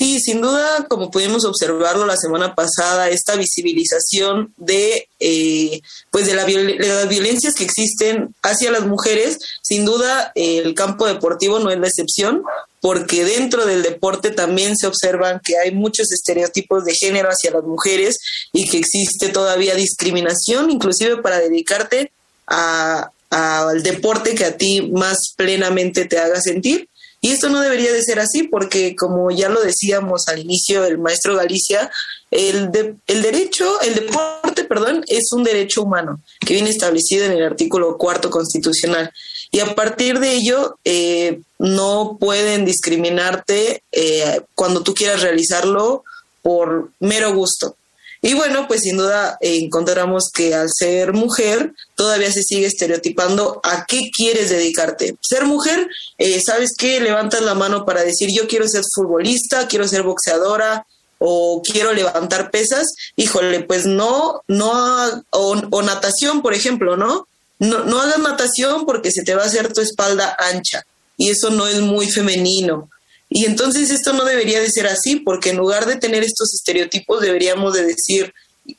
[0.00, 6.34] Sí, sin duda, como pudimos observarlo la semana pasada, esta visibilización de, eh, pues de,
[6.34, 11.88] las violencias que existen hacia las mujeres, sin duda el campo deportivo no es la
[11.88, 12.42] excepción,
[12.80, 17.64] porque dentro del deporte también se observan que hay muchos estereotipos de género hacia las
[17.64, 18.16] mujeres
[18.54, 22.10] y que existe todavía discriminación, inclusive para dedicarte
[22.50, 26.88] al deporte que a ti más plenamente te haga sentir.
[27.22, 30.98] Y esto no debería de ser así porque, como ya lo decíamos al inicio el
[30.98, 31.90] maestro Galicia,
[32.30, 32.70] el,
[33.06, 37.98] el derecho, el deporte, perdón, es un derecho humano que viene establecido en el artículo
[37.98, 39.12] cuarto constitucional.
[39.52, 46.04] Y a partir de ello, eh, no pueden discriminarte eh, cuando tú quieras realizarlo
[46.40, 47.76] por mero gusto.
[48.22, 53.60] Y bueno, pues sin duda eh, encontramos que al ser mujer todavía se sigue estereotipando
[53.62, 55.16] a qué quieres dedicarte.
[55.22, 57.00] Ser mujer, eh, ¿sabes qué?
[57.00, 60.86] Levantas la mano para decir yo quiero ser futbolista, quiero ser boxeadora
[61.18, 62.92] o quiero levantar pesas.
[63.16, 67.26] Híjole, pues no, no, o, natación, por ejemplo, ¿no?
[67.58, 67.84] ¿no?
[67.84, 70.84] No hagas natación porque se te va a hacer tu espalda ancha
[71.16, 72.90] y eso no es muy femenino.
[73.30, 77.20] Y entonces esto no debería de ser así, porque en lugar de tener estos estereotipos
[77.20, 78.34] deberíamos de decir,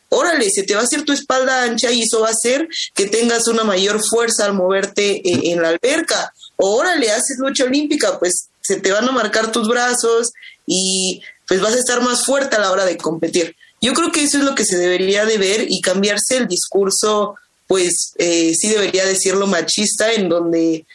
[0.09, 3.07] órale, se te va a hacer tu espalda ancha y eso va a hacer que
[3.07, 8.19] tengas una mayor fuerza al moverte eh, en la alberca o órale, haces lucha olímpica,
[8.19, 10.31] pues se te van a marcar tus brazos
[10.67, 13.55] y pues vas a estar más fuerte a la hora de competir.
[13.81, 17.35] Yo creo que eso es lo que se debería de ver y cambiarse el discurso,
[17.67, 20.85] pues eh, sí debería decirlo machista, en donde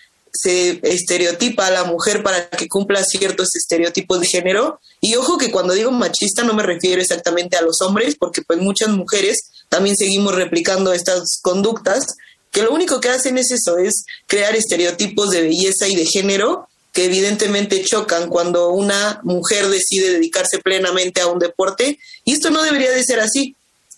[0.40, 4.80] se estereotipa a la mujer para que cumpla ciertos estereotipos de género.
[5.00, 8.60] Y ojo que cuando digo machista no me refiero exactamente a los hombres, porque pues
[8.60, 12.14] muchas mujeres también seguimos replicando estas conductas,
[12.52, 16.68] que lo único que hacen es eso, es crear estereotipos de belleza y de género
[16.92, 21.98] que evidentemente chocan cuando una mujer decide dedicarse plenamente a un deporte.
[22.24, 23.54] Y esto no debería de ser así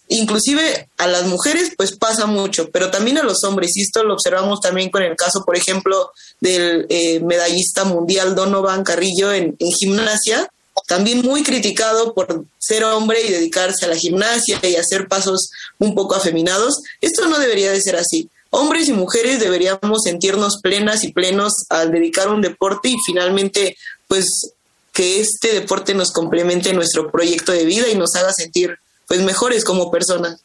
[0.08, 4.14] inclusive a las mujeres pues pasa mucho, pero también a los hombres, y esto lo
[4.14, 9.72] observamos también con el caso, por ejemplo, del eh, medallista mundial Donovan Carrillo en, en,
[9.72, 10.50] gimnasia,
[10.86, 15.94] también muy criticado por ser hombre y dedicarse a la gimnasia y hacer pasos un
[15.94, 16.82] poco afeminados.
[17.00, 18.28] Esto no debería de ser así.
[18.50, 24.52] Hombres y mujeres deberíamos sentirnos plenas y plenos al dedicar un deporte y finalmente pues
[24.92, 29.64] que este deporte nos complemente nuestro proyecto de vida y nos haga sentir pues mejores
[29.64, 30.40] como personas.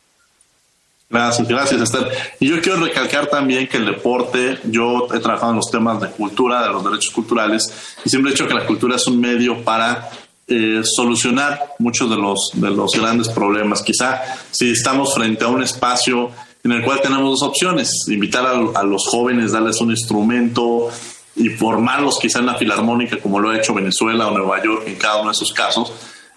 [1.10, 2.08] Gracias, gracias Esther.
[2.40, 6.10] Y yo quiero recalcar también que el deporte, yo he trabajado en los temas de
[6.10, 7.72] cultura, de los derechos culturales,
[8.04, 10.10] y siempre he dicho que la cultura es un medio para
[10.48, 13.84] eh, solucionar muchos de los, de los grandes problemas.
[13.84, 16.32] Quizá si estamos frente a un espacio
[16.64, 20.90] en el cual tenemos dos opciones, invitar a, a los jóvenes, darles un instrumento
[21.36, 24.96] y formarlos quizá en la filarmónica como lo ha hecho Venezuela o Nueva York en
[24.96, 25.92] cada uno de esos casos,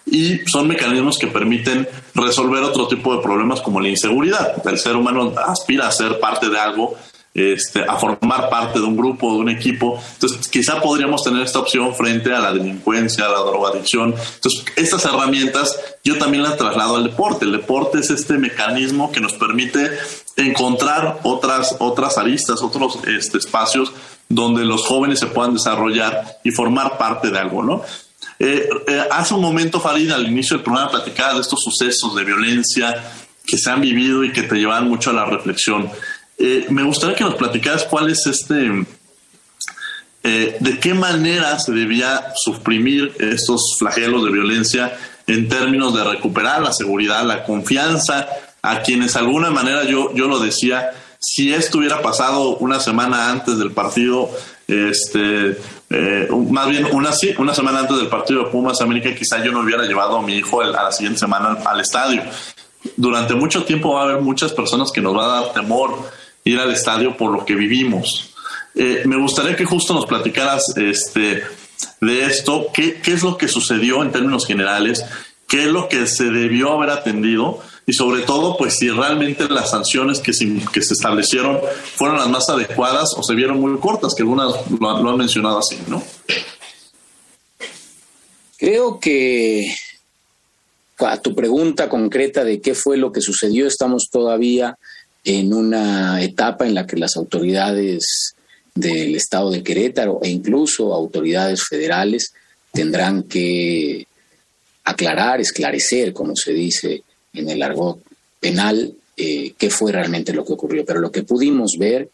[0.09, 4.65] y son mecanismos que permiten resolver otro tipo de problemas como la inseguridad.
[4.67, 6.95] El ser humano aspira a ser parte de algo,
[7.33, 10.01] este, a formar parte de un grupo, de un equipo.
[10.13, 14.15] Entonces, quizá podríamos tener esta opción frente a la delincuencia, a la drogadicción.
[14.35, 17.45] Entonces, estas herramientas yo también las traslado al deporte.
[17.45, 19.91] El deporte es este mecanismo que nos permite
[20.37, 23.91] encontrar otras, otras aristas, otros este, espacios
[24.29, 27.81] donde los jóvenes se puedan desarrollar y formar parte de algo, ¿no?
[28.39, 32.23] Eh, eh, hace un momento, Farid, al inicio del programa platicaba de estos sucesos de
[32.23, 33.03] violencia
[33.45, 35.89] que se han vivido y que te llevan mucho a la reflexión.
[36.37, 38.85] Eh, me gustaría que nos platicaras cuál es este,
[40.23, 46.73] de qué manera se debía suprimir estos flagelos de violencia en términos de recuperar la
[46.73, 48.27] seguridad, la confianza
[48.61, 53.31] a quienes de alguna manera yo, yo lo decía, si esto hubiera pasado una semana
[53.31, 54.29] antes del partido,
[54.67, 55.57] este,
[55.89, 59.61] eh, más bien una, una semana antes del partido de Pumas América, quizá yo no
[59.61, 62.21] hubiera llevado a mi hijo a la siguiente semana al estadio.
[62.95, 65.97] Durante mucho tiempo va a haber muchas personas que nos va a dar temor
[66.43, 68.33] ir al estadio por lo que vivimos.
[68.75, 71.43] Eh, me gustaría que justo nos platicaras este,
[72.01, 75.03] de esto, qué, qué es lo que sucedió en términos generales,
[75.47, 79.71] qué es lo que se debió haber atendido y sobre todo, pues si realmente las
[79.71, 81.61] sanciones que se, establecieron
[81.95, 85.77] fueron las más adecuadas o se vieron muy cortas, que algunas lo, han mencionado así,
[85.87, 86.03] ¿no?
[88.57, 89.73] Creo que
[90.97, 94.77] a tu pregunta concreta de qué fue lo que sucedió, estamos todavía
[95.23, 98.35] en una etapa en la que las autoridades
[98.75, 102.33] del estado de Querétaro e incluso autoridades federales
[102.73, 104.07] tendrán que
[104.83, 107.03] aclarar, esclarecer, como se dice,
[107.37, 107.99] en el argot
[108.39, 112.09] penal eh, qué fue realmente lo que ocurrió, pero lo que pudimos ver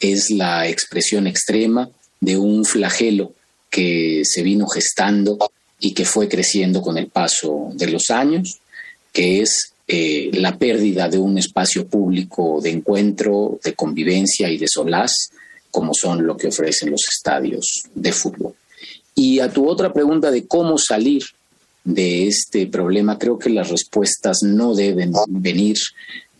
[0.00, 1.88] es la expresión extrema
[2.20, 3.32] de un flagelo
[3.70, 5.38] que se vino gestando
[5.78, 8.58] y que fue creciendo con el paso de los años,
[9.12, 14.66] que es eh, la pérdida de un espacio público de encuentro, de convivencia y de
[14.66, 15.30] solaz,
[15.70, 18.54] como son lo que ofrecen los estadios de fútbol.
[19.14, 21.22] Y a tu otra pregunta de cómo salir
[21.88, 25.78] de este problema, creo que las respuestas no deben venir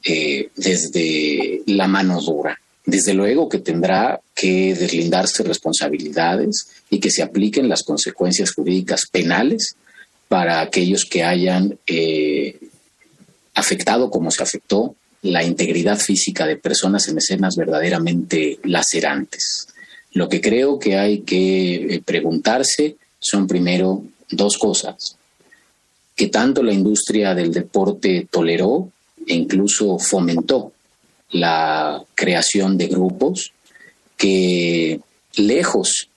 [0.05, 2.61] eh, desde la mano dura.
[2.85, 9.75] Desde luego que tendrá que deslindarse responsabilidades y que se apliquen las consecuencias jurídicas penales
[10.29, 12.59] para aquellos que hayan eh,
[13.55, 19.69] afectado como se afectó la integridad física de personas en escenas verdaderamente lacerantes.
[20.13, 25.18] Lo que creo que hay que eh, preguntarse son primero dos cosas
[26.19, 28.91] que tanto la industria del deporte toleró
[29.25, 30.73] e incluso fomentó
[31.31, 33.53] la creación de grupos
[34.17, 35.01] que
[35.37, 36.09] lejos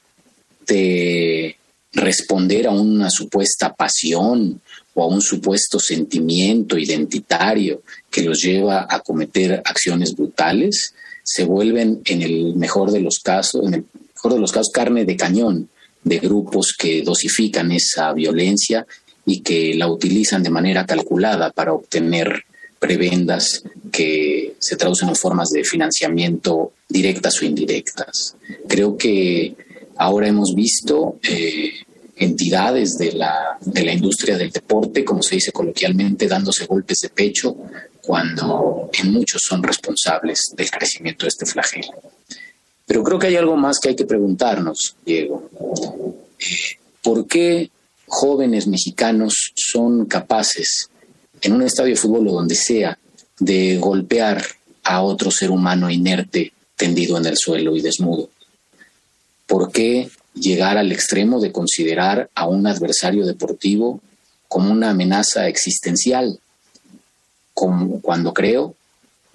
[0.65, 1.55] de
[1.93, 4.59] responder a una supuesta pasión
[4.95, 12.01] o a un supuesto sentimiento identitario que los lleva a cometer acciones brutales, se vuelven
[12.05, 15.69] en el mejor de los casos, en el mejor de los casos carne de cañón
[16.03, 18.87] de grupos que dosifican esa violencia
[19.25, 22.43] y que la utilizan de manera calculada para obtener
[22.79, 28.35] prebendas que se traducen en formas de financiamiento directas o indirectas.
[28.67, 29.55] Creo que
[29.97, 31.73] ahora hemos visto eh,
[32.15, 37.09] entidades de la, de la industria del deporte, como se dice coloquialmente, dándose golpes de
[37.09, 37.55] pecho
[38.01, 41.93] cuando en muchos son responsables del crecimiento de este flagelo.
[42.85, 45.49] Pero creo que hay algo más que hay que preguntarnos, Diego.
[46.39, 47.69] Eh, ¿Por qué
[48.11, 50.89] jóvenes mexicanos son capaces,
[51.41, 52.99] en un estadio de fútbol o donde sea,
[53.39, 54.45] de golpear
[54.83, 58.29] a otro ser humano inerte tendido en el suelo y desnudo?
[59.47, 64.01] ¿Por qué llegar al extremo de considerar a un adversario deportivo
[64.49, 66.37] como una amenaza existencial?
[67.53, 68.75] Cuando creo,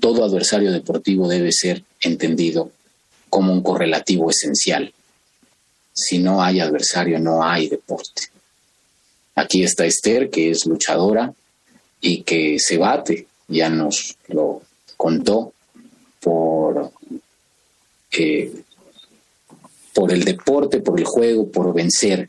[0.01, 2.71] todo adversario deportivo debe ser entendido
[3.31, 4.93] como un correlativo esencial.
[5.95, 8.36] Si no hay adversario, no hay deporte.
[9.37, 11.33] Aquí está Esther, que es luchadora
[12.01, 14.63] y que se bate, ya nos lo
[14.97, 15.53] contó,
[16.21, 16.91] por,
[18.19, 18.53] eh,
[19.95, 22.29] por el deporte, por el juego, por vencer,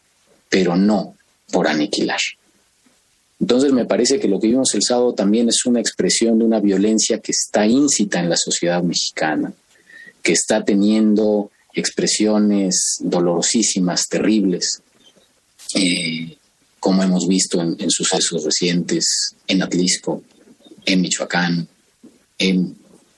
[0.50, 1.16] pero no
[1.52, 2.20] por aniquilar.
[3.40, 6.60] Entonces me parece que lo que vimos el sábado también es una expresión de una
[6.60, 9.54] violencia que está íncita en la sociedad mexicana,
[10.22, 14.82] que está teniendo expresiones dolorosísimas, terribles,
[15.76, 16.37] eh,
[16.88, 20.24] como hemos visto en, sucesos recientes en Atlisco,
[20.86, 21.68] en Michoacán,
[22.38, 22.78] en,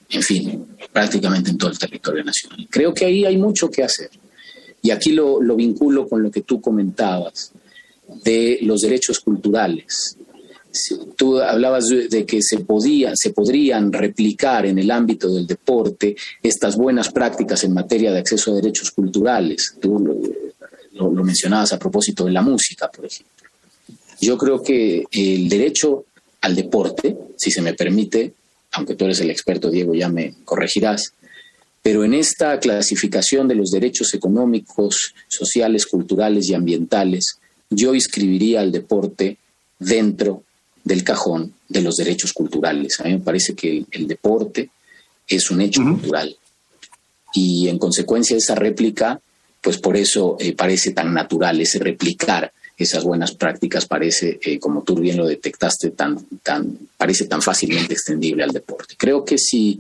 [0.10, 2.68] en fin, prácticamente en todo el territorio nacional.
[2.68, 4.10] Creo que ahí hay mucho que hacer.
[4.82, 7.52] Y aquí lo, lo vinculo con lo que tú comentabas
[8.24, 10.18] de los derechos culturales.
[11.16, 16.76] Tú hablabas de que se, podía, se podrían replicar en el ámbito del deporte estas
[16.76, 19.76] buenas prácticas en materia de acceso a derechos culturales.
[19.80, 23.39] Tú lo, lo mencionabas a propósito de la música, por ejemplo.
[24.22, 26.06] Yo creo que el derecho
[26.42, 28.34] al deporte, si se me permite,
[28.72, 31.14] aunque tú eres el experto, Diego, ya me corregirás,
[31.82, 37.40] pero en esta clasificación de los derechos económicos, sociales, culturales y ambientales,
[37.70, 39.38] yo inscribiría al deporte
[39.78, 40.44] dentro
[40.84, 43.00] del cajón de los derechos culturales.
[43.00, 44.70] A mí me parece que el, deporte
[45.28, 46.36] es un hecho cultural
[47.34, 49.22] y en consecuencia esa réplica,
[49.62, 54.84] pues por eso eh, parece tan natural, ese replicar esas buenas prácticas parece, eh, como
[54.84, 58.96] tú bien lo detectaste, tan, tan, parece tan fácilmente extendible al deporte.
[58.98, 59.80] Creo que si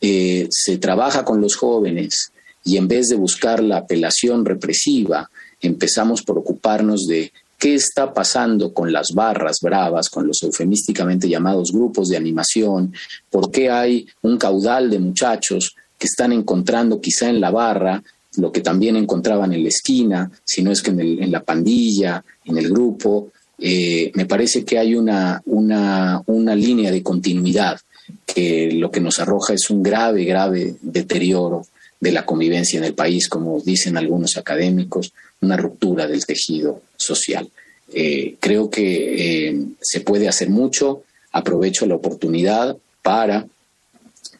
[0.00, 2.32] eh, se trabaja con los jóvenes
[2.64, 5.30] y en vez de buscar la apelación represiva,
[5.60, 11.72] empezamos por ocuparnos de qué está pasando con las barras bravas, con los eufemísticamente llamados
[11.72, 12.94] grupos de animación,
[13.28, 18.02] por qué hay un caudal de muchachos que están encontrando quizá en la barra
[18.36, 22.58] lo que también encontraban en la esquina, si no es que en, la pandilla, en
[22.58, 23.32] el grupo.
[23.58, 27.80] Eh, me parece que hay una, una, una línea de continuidad
[28.26, 31.66] que lo que nos arroja es un grave, grave deterioro
[32.00, 37.48] de la convivencia en el país, como dicen algunos académicos, una ruptura del tejido social.
[37.92, 41.02] Eh, creo que eh, se puede hacer mucho,
[41.32, 43.46] aprovecho la oportunidad para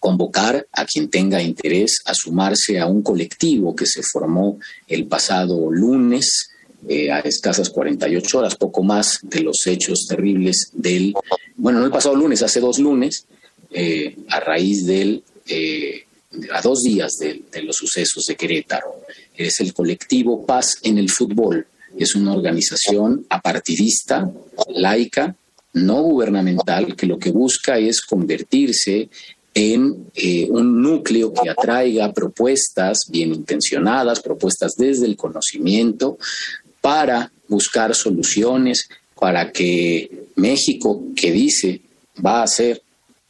[0.00, 5.70] convocar a quien tenga interés a sumarse a un colectivo que se formó el pasado
[5.70, 6.50] lunes
[6.88, 11.14] eh, a escasas 48 horas, poco más de los hechos terribles del,
[11.56, 13.26] bueno, no el pasado lunes, hace dos lunes,
[13.70, 16.06] eh, a raíz del, eh,
[16.52, 19.02] a dos días de, los sucesos de Querétaro.
[19.36, 21.66] Es el colectivo Paz en el Fútbol.
[21.98, 24.30] Es una organización apartidista,
[24.68, 25.36] laica,
[25.74, 29.10] no gubernamental, que lo que busca es convertirse
[29.54, 36.18] en eh, un núcleo que atraiga propuestas bien intencionadas, propuestas desde el conocimiento,
[36.80, 38.88] para buscar soluciones
[39.18, 41.82] para que México, que dice
[42.24, 42.82] va a ser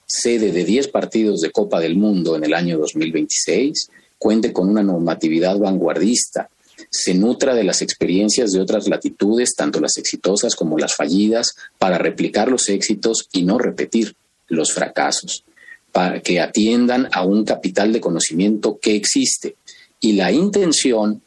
[0.06, 4.82] sede de 10 partidos de Copa del Mundo en el año 2026, cuente con una
[4.82, 6.48] normatividad vanguardista,
[6.90, 11.98] se nutra de las experiencias de otras latitudes, tanto las exitosas como las fallidas, para
[11.98, 14.14] replicar los éxitos y no repetir
[14.48, 15.44] los fracasos,
[15.92, 19.56] para que atiendan a un capital de conocimiento que existe.
[20.00, 21.22] Y la intención,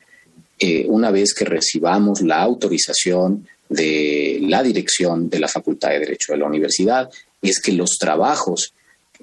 [0.59, 6.33] eh, una vez que recibamos la autorización de la dirección de la Facultad de Derecho
[6.33, 7.09] de la Universidad,
[7.41, 8.73] es que los trabajos,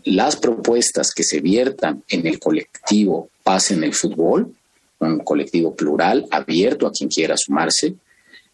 [0.05, 4.55] las propuestas que se viertan en el colectivo Paz en el Fútbol,
[4.99, 7.95] un colectivo plural, abierto a quien quiera sumarse,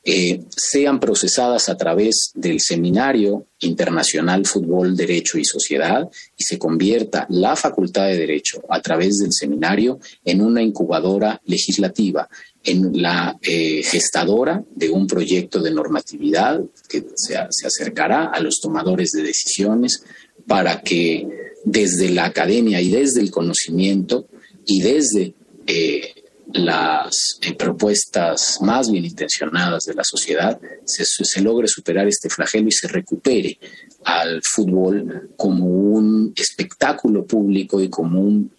[0.09, 7.27] eh, sean procesadas a través del Seminario Internacional Fútbol, Derecho y Sociedad y se convierta
[7.29, 12.29] la Facultad de Derecho a través del seminario en una incubadora legislativa,
[12.63, 18.61] en la eh, gestadora de un proyecto de normatividad que se, se acercará a los
[18.61, 20.05] tomadores de decisiones
[20.47, 21.27] para que
[21.65, 24.29] desde la academia y desde el conocimiento
[24.65, 25.35] y desde
[25.67, 26.15] eh,
[26.53, 32.73] las eh, propuestas más bien intencionadas de la sociedad, se, logre superar este flagelo y
[32.73, 33.59] se recupere
[34.05, 38.51] al fútbol como un espectáculo público y como un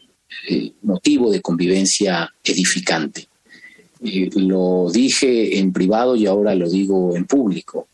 [0.50, 3.28] eh, motivo de convivencia edificante.
[4.02, 7.88] lo dije en privado y ahora lo digo en público.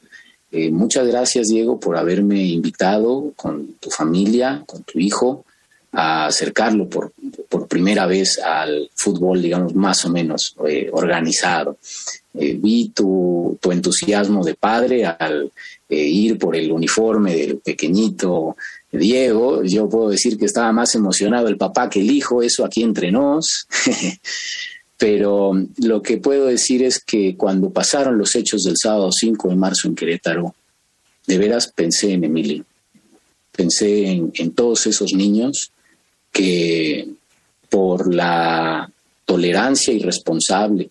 [0.72, 5.46] muchas gracias, Diego, por haberme invitado con tu familia, con tu hijo,
[5.94, 7.14] a acercarlo por,
[7.48, 11.78] por primera vez al fútbol, digamos, más o menos eh, organizado.
[12.34, 15.52] Eh, vi tu, tu, entusiasmo de padre al
[15.88, 18.58] eh, ir por el uniforme del pequeñito
[18.92, 19.64] Diego.
[19.64, 23.12] Yo puedo decir que estaba más emocionado el papá que el hijo, eso aquí entre
[23.12, 23.68] nos.
[24.98, 29.56] Pero lo que puedo decir es que cuando pasaron los hechos del sábado 5 de
[29.56, 30.56] marzo en Querétaro,
[31.28, 32.64] de veras pensé en Emily.
[33.52, 35.73] Pensé en, en todos esos niños
[36.34, 37.08] que
[37.70, 38.92] por la
[39.24, 40.90] tolerancia irresponsable,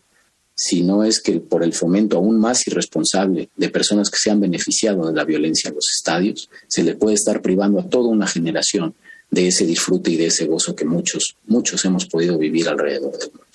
[0.54, 4.40] si no es que por el fomento aún más irresponsable de personas que se han
[4.40, 8.26] beneficiado de la violencia en los estadios, se le puede estar privando a toda una
[8.26, 8.94] generación
[9.30, 13.30] de ese disfrute y de ese gozo que muchos, muchos hemos podido vivir alrededor del
[13.30, 13.46] mundo.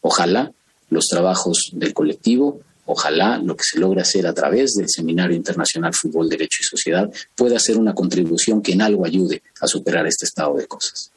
[0.00, 0.52] Ojalá
[0.88, 5.94] los trabajos del colectivo, ojalá lo que se logre hacer a través del Seminario Internacional
[5.94, 10.26] Fútbol, Derecho y Sociedad pueda ser una contribución que en algo ayude a superar este
[10.26, 11.10] estado de cosas.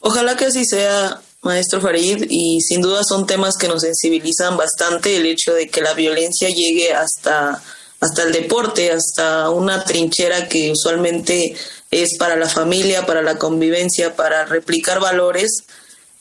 [0.00, 5.16] Ojalá que así sea, maestro Farid, y sin duda son temas que nos sensibilizan bastante
[5.16, 7.62] el hecho de que la violencia llegue hasta,
[8.00, 11.56] hasta el deporte, hasta una trinchera que usualmente
[11.90, 15.64] es para la familia, para la convivencia, para replicar valores.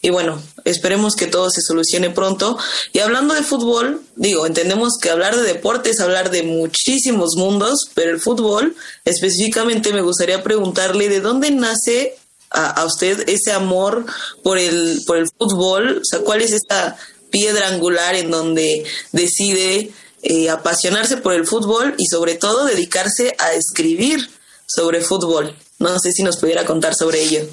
[0.03, 2.57] Y bueno, esperemos que todo se solucione pronto.
[2.91, 7.89] Y hablando de fútbol, digo, entendemos que hablar de deporte es hablar de muchísimos mundos,
[7.93, 8.75] pero el fútbol,
[9.05, 12.17] específicamente me gustaría preguntarle de dónde nace
[12.51, 14.05] a, usted ese amor
[14.43, 15.99] por el, por el fútbol?
[15.99, 16.97] O sea, ¿cuál es esta
[17.29, 18.83] piedra angular en donde
[19.13, 24.29] decide eh, apasionarse por el fútbol y sobre todo dedicarse a escribir
[24.65, 25.55] sobre fútbol?
[25.79, 27.47] No sé si nos pudiera contar sobre ello.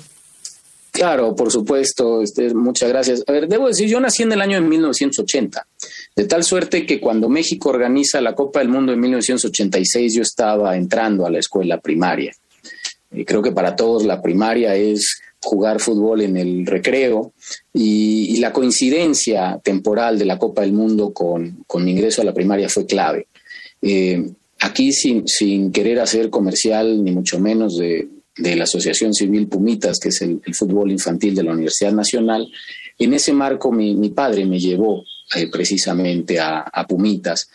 [0.93, 3.23] Claro, por supuesto, este, muchas gracias.
[3.27, 5.67] A ver, debo decir, yo nací en el año de 1980,
[6.17, 10.77] de tal suerte que cuando México organiza la Copa del Mundo en 1986 yo estaba
[10.77, 12.33] entrando a la escuela primaria
[13.27, 17.33] creo que para todos la primaria es jugar fútbol en el recreo
[17.73, 22.71] y, la coincidencia temporal de la Copa del Mundo con, mi ingreso a la primaria
[22.71, 23.27] fue clave.
[23.83, 24.31] Eh,
[24.61, 28.09] aquí sin, sin, querer hacer comercial, ni mucho menos de,
[28.41, 32.51] la Asociación Civil Pumitas, que es el, fútbol infantil de la Universidad Nacional,
[32.99, 37.51] en ese marco mi, padre me llevó eh, precisamente a, a Pumitas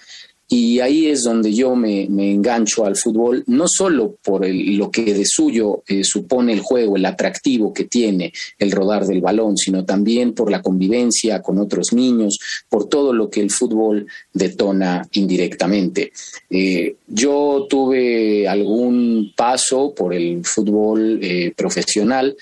[0.48, 5.26] y ahí es donde yo me, engancho al fútbol, no solo por lo que de
[5.26, 10.34] suyo eh, supone el juego, el atractivo que tiene el rodar del balón, sino también
[10.34, 12.38] por la convivencia con otros niños,
[12.70, 16.12] por todo lo que el fútbol detona indirectamente.
[16.50, 22.36] Eh, yo tuve algún paso por el fútbol eh, profesional,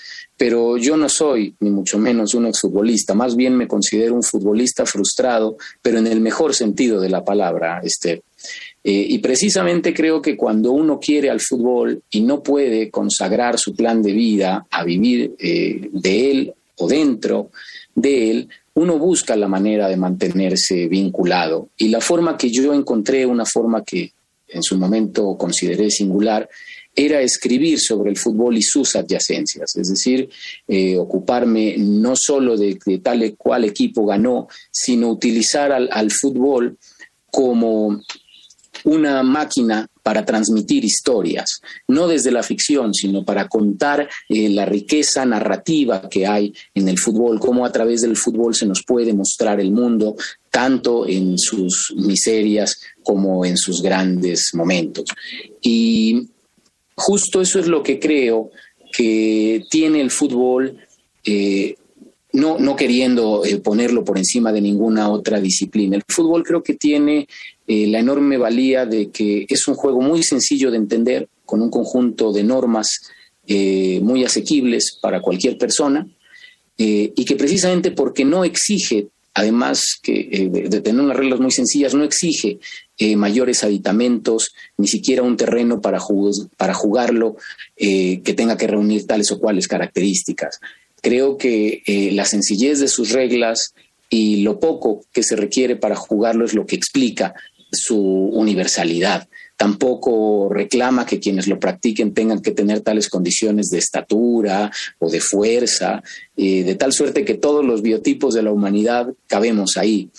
[0.44, 4.84] pero yo no soy ni mucho menos un exfutbolista, más bien me considero un futbolista
[4.84, 8.24] frustrado, pero en el mejor sentido de la palabra, este.
[8.84, 13.74] Eh, y precisamente creo que cuando uno quiere al fútbol y no puede consagrar su
[13.74, 17.48] plan de vida a vivir eh, de él o dentro
[17.94, 21.70] de él, uno busca la manera de mantenerse vinculado.
[21.78, 24.12] Y la forma que yo encontré, una forma que
[24.48, 26.46] en su momento consideré singular,
[26.94, 30.28] era escribir sobre el fútbol y sus adyacencias, es decir,
[30.68, 36.78] eh, ocuparme no solo de, tal y cual equipo ganó, sino utilizar al, fútbol
[37.30, 38.00] como
[38.84, 45.24] una máquina para transmitir historias, no desde la ficción, sino para contar eh, la riqueza
[45.24, 49.60] narrativa que hay en el fútbol, cómo a través del fútbol se nos puede mostrar
[49.60, 50.14] el mundo,
[50.50, 55.06] tanto en sus miserias como en sus grandes momentos.
[55.62, 56.28] Y
[56.96, 58.50] justo eso es lo que creo
[58.96, 60.78] que tiene el fútbol,
[61.24, 61.74] eh,
[62.32, 65.96] no, no, queriendo eh, ponerlo por encima de ninguna otra disciplina.
[65.96, 67.28] El fútbol creo que tiene
[67.66, 71.70] eh, la enorme valía de que es un juego muy sencillo de entender, con un
[71.70, 73.00] conjunto de normas
[73.46, 76.08] muy asequibles para cualquier persona,
[76.78, 81.94] y que precisamente porque no exige además que, eh, de, tener unas reglas muy sencillas,
[81.94, 82.58] no exige
[82.98, 85.98] eh, mayores aditamentos, ni siquiera un terreno para,
[86.56, 87.36] para jugarlo
[87.76, 90.60] que tenga que reunir tales o cuales características.
[91.02, 91.82] Creo que
[92.12, 93.74] la sencillez de sus reglas
[94.08, 97.34] y lo poco que se requiere para jugarlo es lo que explica
[97.72, 104.70] su universalidad tampoco reclama que quienes lo practiquen tengan que tener tales condiciones de estatura
[104.98, 106.02] o de fuerza,
[106.36, 110.10] eh, de tal suerte que todos los biotipos de la humanidad cabemos ahí.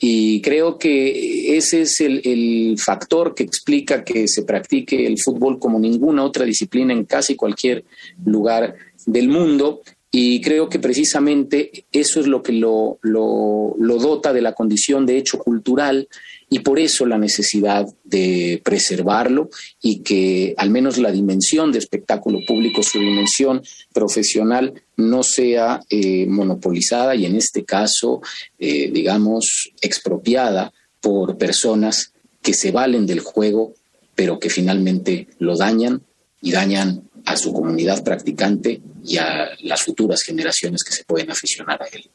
[0.00, 5.58] Y creo que ese es el, el, factor que explica que se practique el fútbol
[5.58, 7.84] como ninguna otra disciplina en casi cualquier
[8.24, 8.76] lugar
[9.06, 9.82] del mundo.
[10.10, 15.04] Y creo que precisamente eso es lo que lo, lo, lo dota de la condición
[15.04, 16.08] de hecho cultural
[16.50, 19.50] y por eso la necesidad de preservarlo
[19.82, 26.26] y que al menos la dimensión de espectáculo público, su dimensión profesional, no sea eh,
[26.26, 28.22] monopolizada y en este caso,
[28.58, 33.74] eh, digamos, expropiada por personas que se valen del juego,
[34.14, 36.02] pero que finalmente lo dañan
[36.40, 41.82] y dañan a su comunidad practicante y a las futuras generaciones que se pueden aficionar
[41.82, 42.10] a él.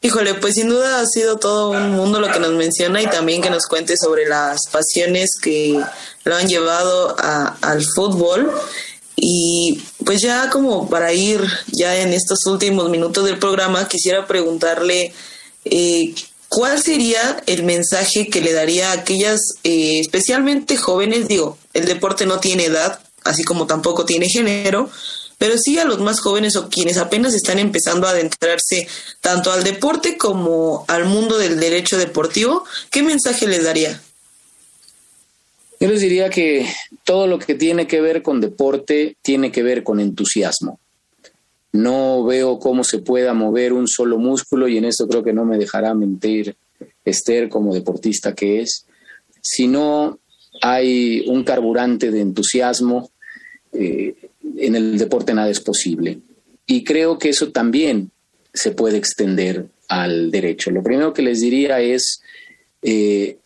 [0.00, 3.42] Híjole, pues sin duda ha sido todo un mundo lo que nos menciona y también
[3.42, 5.76] que nos cuente sobre las pasiones que
[6.22, 8.52] lo han llevado al fútbol.
[9.16, 15.12] Y pues ya como para ir ya en estos últimos minutos del programa, quisiera preguntarle
[15.64, 16.14] eh,
[16.48, 22.24] cuál sería el mensaje que le daría a aquellas, eh, especialmente jóvenes, digo, el deporte
[22.24, 24.90] no tiene edad, así como tampoco tiene género,
[25.38, 28.88] pero sí a los más jóvenes o quienes apenas están empezando a adentrarse
[29.20, 34.00] tanto al deporte como al mundo del derecho deportivo, ¿qué mensaje les daría?
[35.80, 36.66] Yo les diría que
[37.04, 40.80] todo lo que tiene que ver con deporte tiene que ver con entusiasmo.
[41.70, 45.44] No veo cómo se pueda mover un solo músculo y en esto creo que no
[45.44, 46.56] me dejará mentir
[47.04, 48.86] Esther como deportista que es.
[49.40, 50.18] Si no
[50.62, 53.10] hay un carburante de entusiasmo,
[53.72, 54.16] eh,
[54.56, 56.20] en el deporte nada es posible.
[56.66, 58.10] Y creo que eso también
[58.52, 60.70] se puede extender al derecho.
[60.70, 62.20] Lo primero que les diría es,
[62.82, 63.38] eh,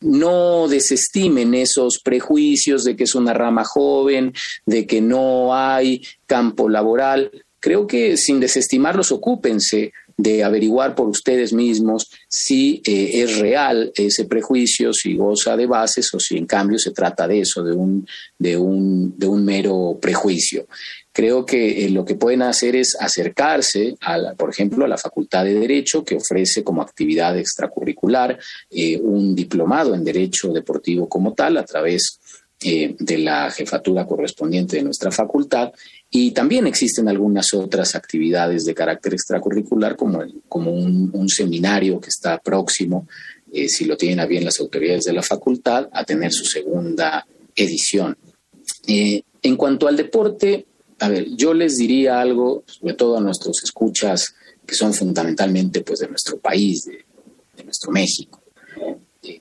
[0.00, 4.34] no desestimen esos prejuicios de que es una rama joven,
[4.66, 7.30] de que no hay campo laboral.
[7.60, 14.26] Creo que sin desestimarlos, ocúpense de averiguar por ustedes mismos si eh, es real ese
[14.26, 18.06] prejuicio, si goza de bases o si en cambio se trata de eso, de un,
[18.38, 20.66] de un, de un mero prejuicio.
[21.12, 25.44] Creo que eh, lo que pueden hacer es acercarse, a por ejemplo, a la Facultad
[25.44, 28.38] de Derecho, que ofrece como actividad extracurricular
[28.70, 32.20] eh, un diplomado en Derecho Deportivo como tal, a través
[32.60, 35.70] de la jefatura correspondiente de nuestra facultad
[36.16, 40.20] y también existen algunas otras actividades de carácter extracurricular, como,
[40.70, 43.08] un, seminario que está próximo,
[43.52, 47.26] eh, si lo tienen a bien las autoridades de la facultad, a tener su segunda
[47.56, 48.16] edición.
[48.86, 50.66] Eh, en cuanto al deporte,
[51.00, 55.98] a ver, yo les diría algo, sobre todo a nuestros escuchas, que son fundamentalmente pues,
[55.98, 57.04] de nuestro país, de,
[57.56, 58.40] de nuestro México.
[59.24, 59.40] Eh,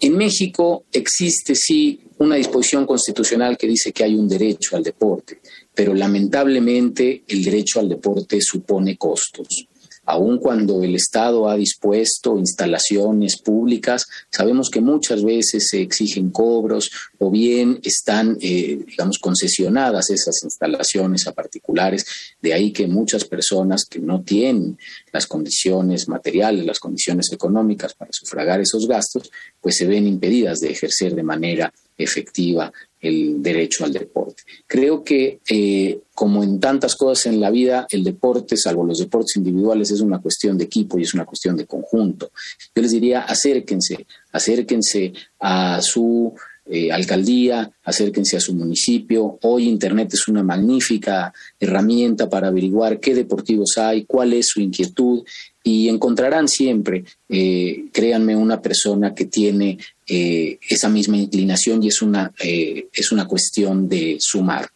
[0.00, 5.40] en México existe sí una disposición constitucional que dice que hay un derecho al deporte
[5.76, 9.68] pero lamentablemente el derecho al deporte supone costos.
[10.08, 16.90] Aun cuando el Estado ha dispuesto instalaciones públicas, sabemos que muchas veces se exigen cobros
[17.18, 22.06] o bien están, eh, digamos, concesionadas esas instalaciones a particulares.
[22.40, 24.78] De ahí que muchas personas que no tienen
[25.12, 30.70] las condiciones materiales, las condiciones económicas para sufragar esos gastos, pues se ven impedidas de
[30.70, 32.72] ejercer de manera efectiva
[33.06, 34.42] el derecho al deporte.
[34.66, 39.36] Creo que, eh, como en tantas cosas en la vida, el deporte, salvo los deportes
[39.36, 42.30] individuales, es una cuestión de equipo y es una cuestión de conjunto.
[42.74, 46.34] Yo les diría, acérquense, acérquense a su
[46.68, 49.38] eh, alcaldía, acérquense a su municipio.
[49.42, 55.22] Hoy Internet es una magnífica herramienta para averiguar qué deportivos hay, cuál es su inquietud
[55.66, 62.02] y encontrarán siempre, eh, créanme, una persona que tiene eh, esa misma inclinación y es
[62.02, 64.70] una, eh, es una cuestión de sumar.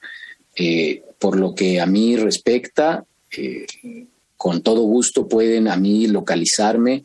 [1.18, 3.04] por lo que a mí respecta,
[4.36, 7.04] con todo gusto pueden a mí localizarme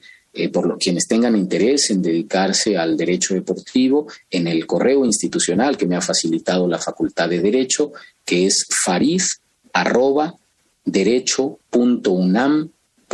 [0.51, 5.87] por lo quienes tengan interés en dedicarse al derecho deportivo en el correo institucional que
[5.87, 7.91] me ha facilitado la Facultad de Derecho,
[8.25, 9.39] que es fariz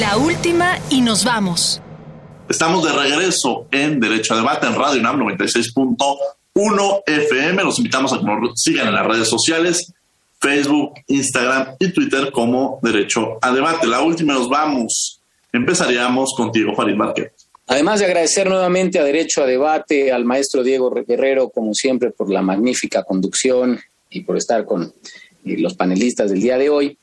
[0.00, 1.80] La última y nos vamos.
[2.48, 7.62] Estamos de regreso en Derecho a Debate en Radio UNAM 96.1 FM.
[7.62, 9.92] Los invitamos a que nos sigan en las redes sociales,
[10.40, 13.86] Facebook, Instagram y Twitter como Derecho a Debate.
[13.86, 15.20] La última nos vamos.
[15.52, 17.33] Empezaríamos contigo, Farid Márquez.
[17.66, 22.30] Además de agradecer nuevamente a Derecho a Debate, al maestro Diego Guerrero, como siempre, por
[22.30, 24.82] la magnífica conducción y por estar con
[25.44, 26.98] eh, los panelistas del día de hoy,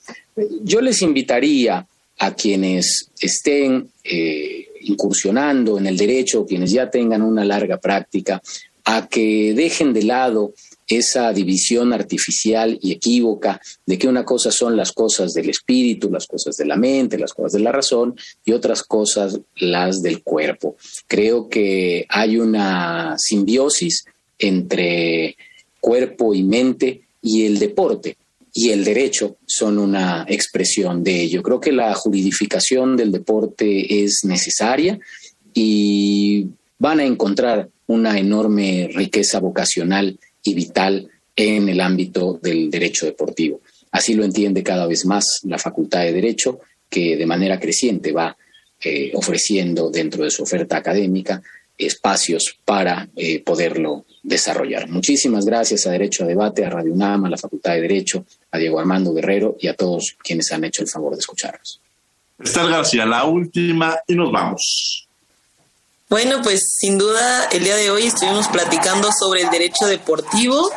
[0.64, 1.86] yo les invitaría
[2.20, 8.42] a quienes estén eh, incursionando en el derecho, quienes ya tengan una larga práctica,
[8.86, 10.54] a que dejen de lado
[10.88, 16.28] esa división artificial y equívoca de que una cosa son las cosas del espíritu, las
[16.28, 20.76] cosas de la mente, las cosas de la razón y otras cosas las del cuerpo.
[21.08, 24.06] Creo que hay una simbiosis
[24.38, 25.38] entre
[25.80, 28.18] cuerpo y mente y el deporte
[28.54, 31.42] y el derecho son una expresión de ello.
[31.42, 35.00] Creo que la juridificación del deporte es necesaria
[35.54, 43.06] y van a encontrar una enorme riqueza vocacional y vital en el ámbito del derecho
[43.06, 43.62] deportivo.
[43.92, 48.36] Así lo entiende cada vez más la Facultad de Derecho, que de manera creciente va
[48.84, 51.42] eh, ofreciendo dentro de su oferta académica
[51.78, 54.88] espacios para eh, poderlo desarrollar.
[54.90, 58.58] Muchísimas gracias a Derecho a Debate, a Radio UNAM, a la Facultad de Derecho, a
[58.58, 61.82] Diego Armando Guerrero y a todos quienes han hecho el favor de escucharnos.
[62.40, 65.08] Esther García, la última y nos vamos.
[66.12, 70.70] Bueno, pues sin duda el día de hoy estuvimos platicando sobre el derecho deportivo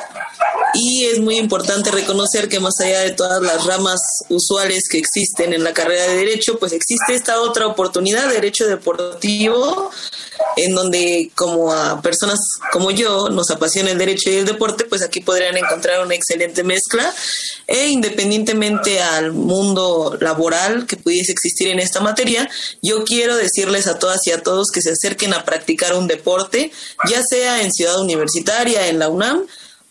[0.75, 5.53] y es muy importante reconocer que más allá de todas las ramas usuales que existen
[5.53, 9.91] en la carrera de derecho, pues existe esta otra oportunidad, derecho deportivo,
[10.57, 12.41] en donde como a personas
[12.72, 16.64] como yo nos apasiona el derecho y el deporte, pues aquí podrían encontrar una excelente
[16.64, 17.12] mezcla
[17.66, 22.49] e independientemente al mundo laboral que pudiese existir en esta materia,
[22.83, 26.72] yo quiero decirles a todas y a todos que se acerquen a practicar un deporte,
[27.09, 29.47] ya sea en Ciudad Universitaria, en la UNAM,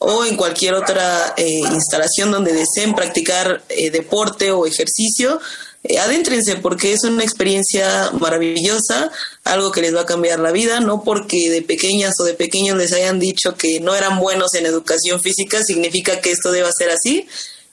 [0.06, 5.40] o en cualquier otra eh, instalación donde deseen practicar eh, deporte o ejercicio,
[5.86, 9.12] eh, adéntrense porque es una experiencia maravillosa,
[9.46, 12.78] algo que les va a cambiar la vida, no porque de pequeñas o de pequeños
[12.78, 16.90] les hayan dicho que no eran buenos en educación física, significa que esto deba ser
[16.90, 17.26] así.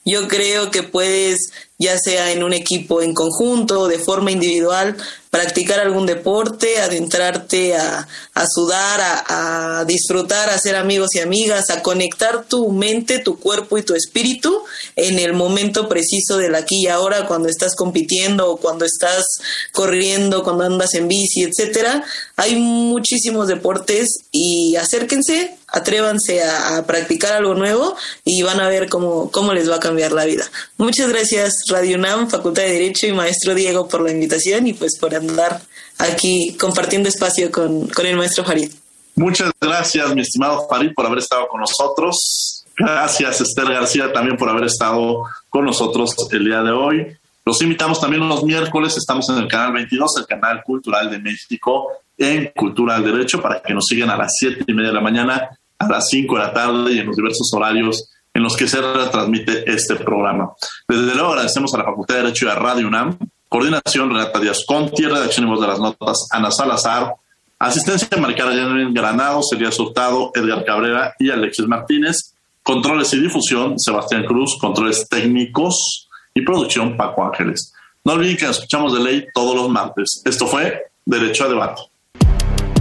[0.05, 4.97] Yo creo que puedes, ya sea en un equipo en conjunto o de forma individual,
[5.31, 8.09] practicar algún deporte, adentrarte a,
[8.53, 13.83] sudar, a, disfrutar, a ser amigos y amigas, a conectar tu mente, tu cuerpo y
[13.83, 14.63] tu espíritu
[14.97, 19.25] en el momento preciso del aquí y ahora, cuando estás compitiendo o cuando estás
[19.73, 22.03] corriendo, cuando andas en bici, etcétera.
[22.37, 29.31] Hay muchísimos deportes y acérquense, atrévanse a, practicar algo nuevo y van a ver cómo,
[29.31, 30.45] cómo les va a cambiar la vida.
[30.79, 34.99] Muchas gracias Radio UNAM, Facultad de Derecho y Maestro Diego por la invitación y pues
[34.99, 35.61] por andar
[35.99, 38.71] aquí compartiendo espacio con, con el maestro Farid.
[39.14, 42.64] Muchas gracias, mi estimado Farid, por haber estado con nosotros.
[42.77, 47.07] Gracias, Esther García, también por haber estado con nosotros el día de hoy.
[47.45, 51.89] Los invitamos también los miércoles, estamos en el canal 22, el canal cultural de México,
[52.16, 55.01] en Cultura del Derecho, para que nos sigan a las 7 y media de la
[55.01, 55.51] mañana,
[55.81, 58.81] a las 5 de la tarde y en los diversos horarios en los que se
[58.81, 60.53] retransmite este programa.
[60.87, 63.18] Desde luego agradecemos a la Facultad de Derecho y a Radio UNAM
[63.49, 67.14] Coordinación Renata Díaz Conti, redacción y voz de las notas Ana Salazar,
[67.59, 74.57] asistencia en Granados, Elías Hurtado, Edgar Cabrera y Alexis Martínez, controles y difusión Sebastián Cruz,
[74.61, 77.72] controles técnicos y producción Paco Ángeles.
[78.05, 80.22] No olviden que nos escuchamos de ley todos los martes.
[80.24, 81.83] Esto fue Derecho a Debate.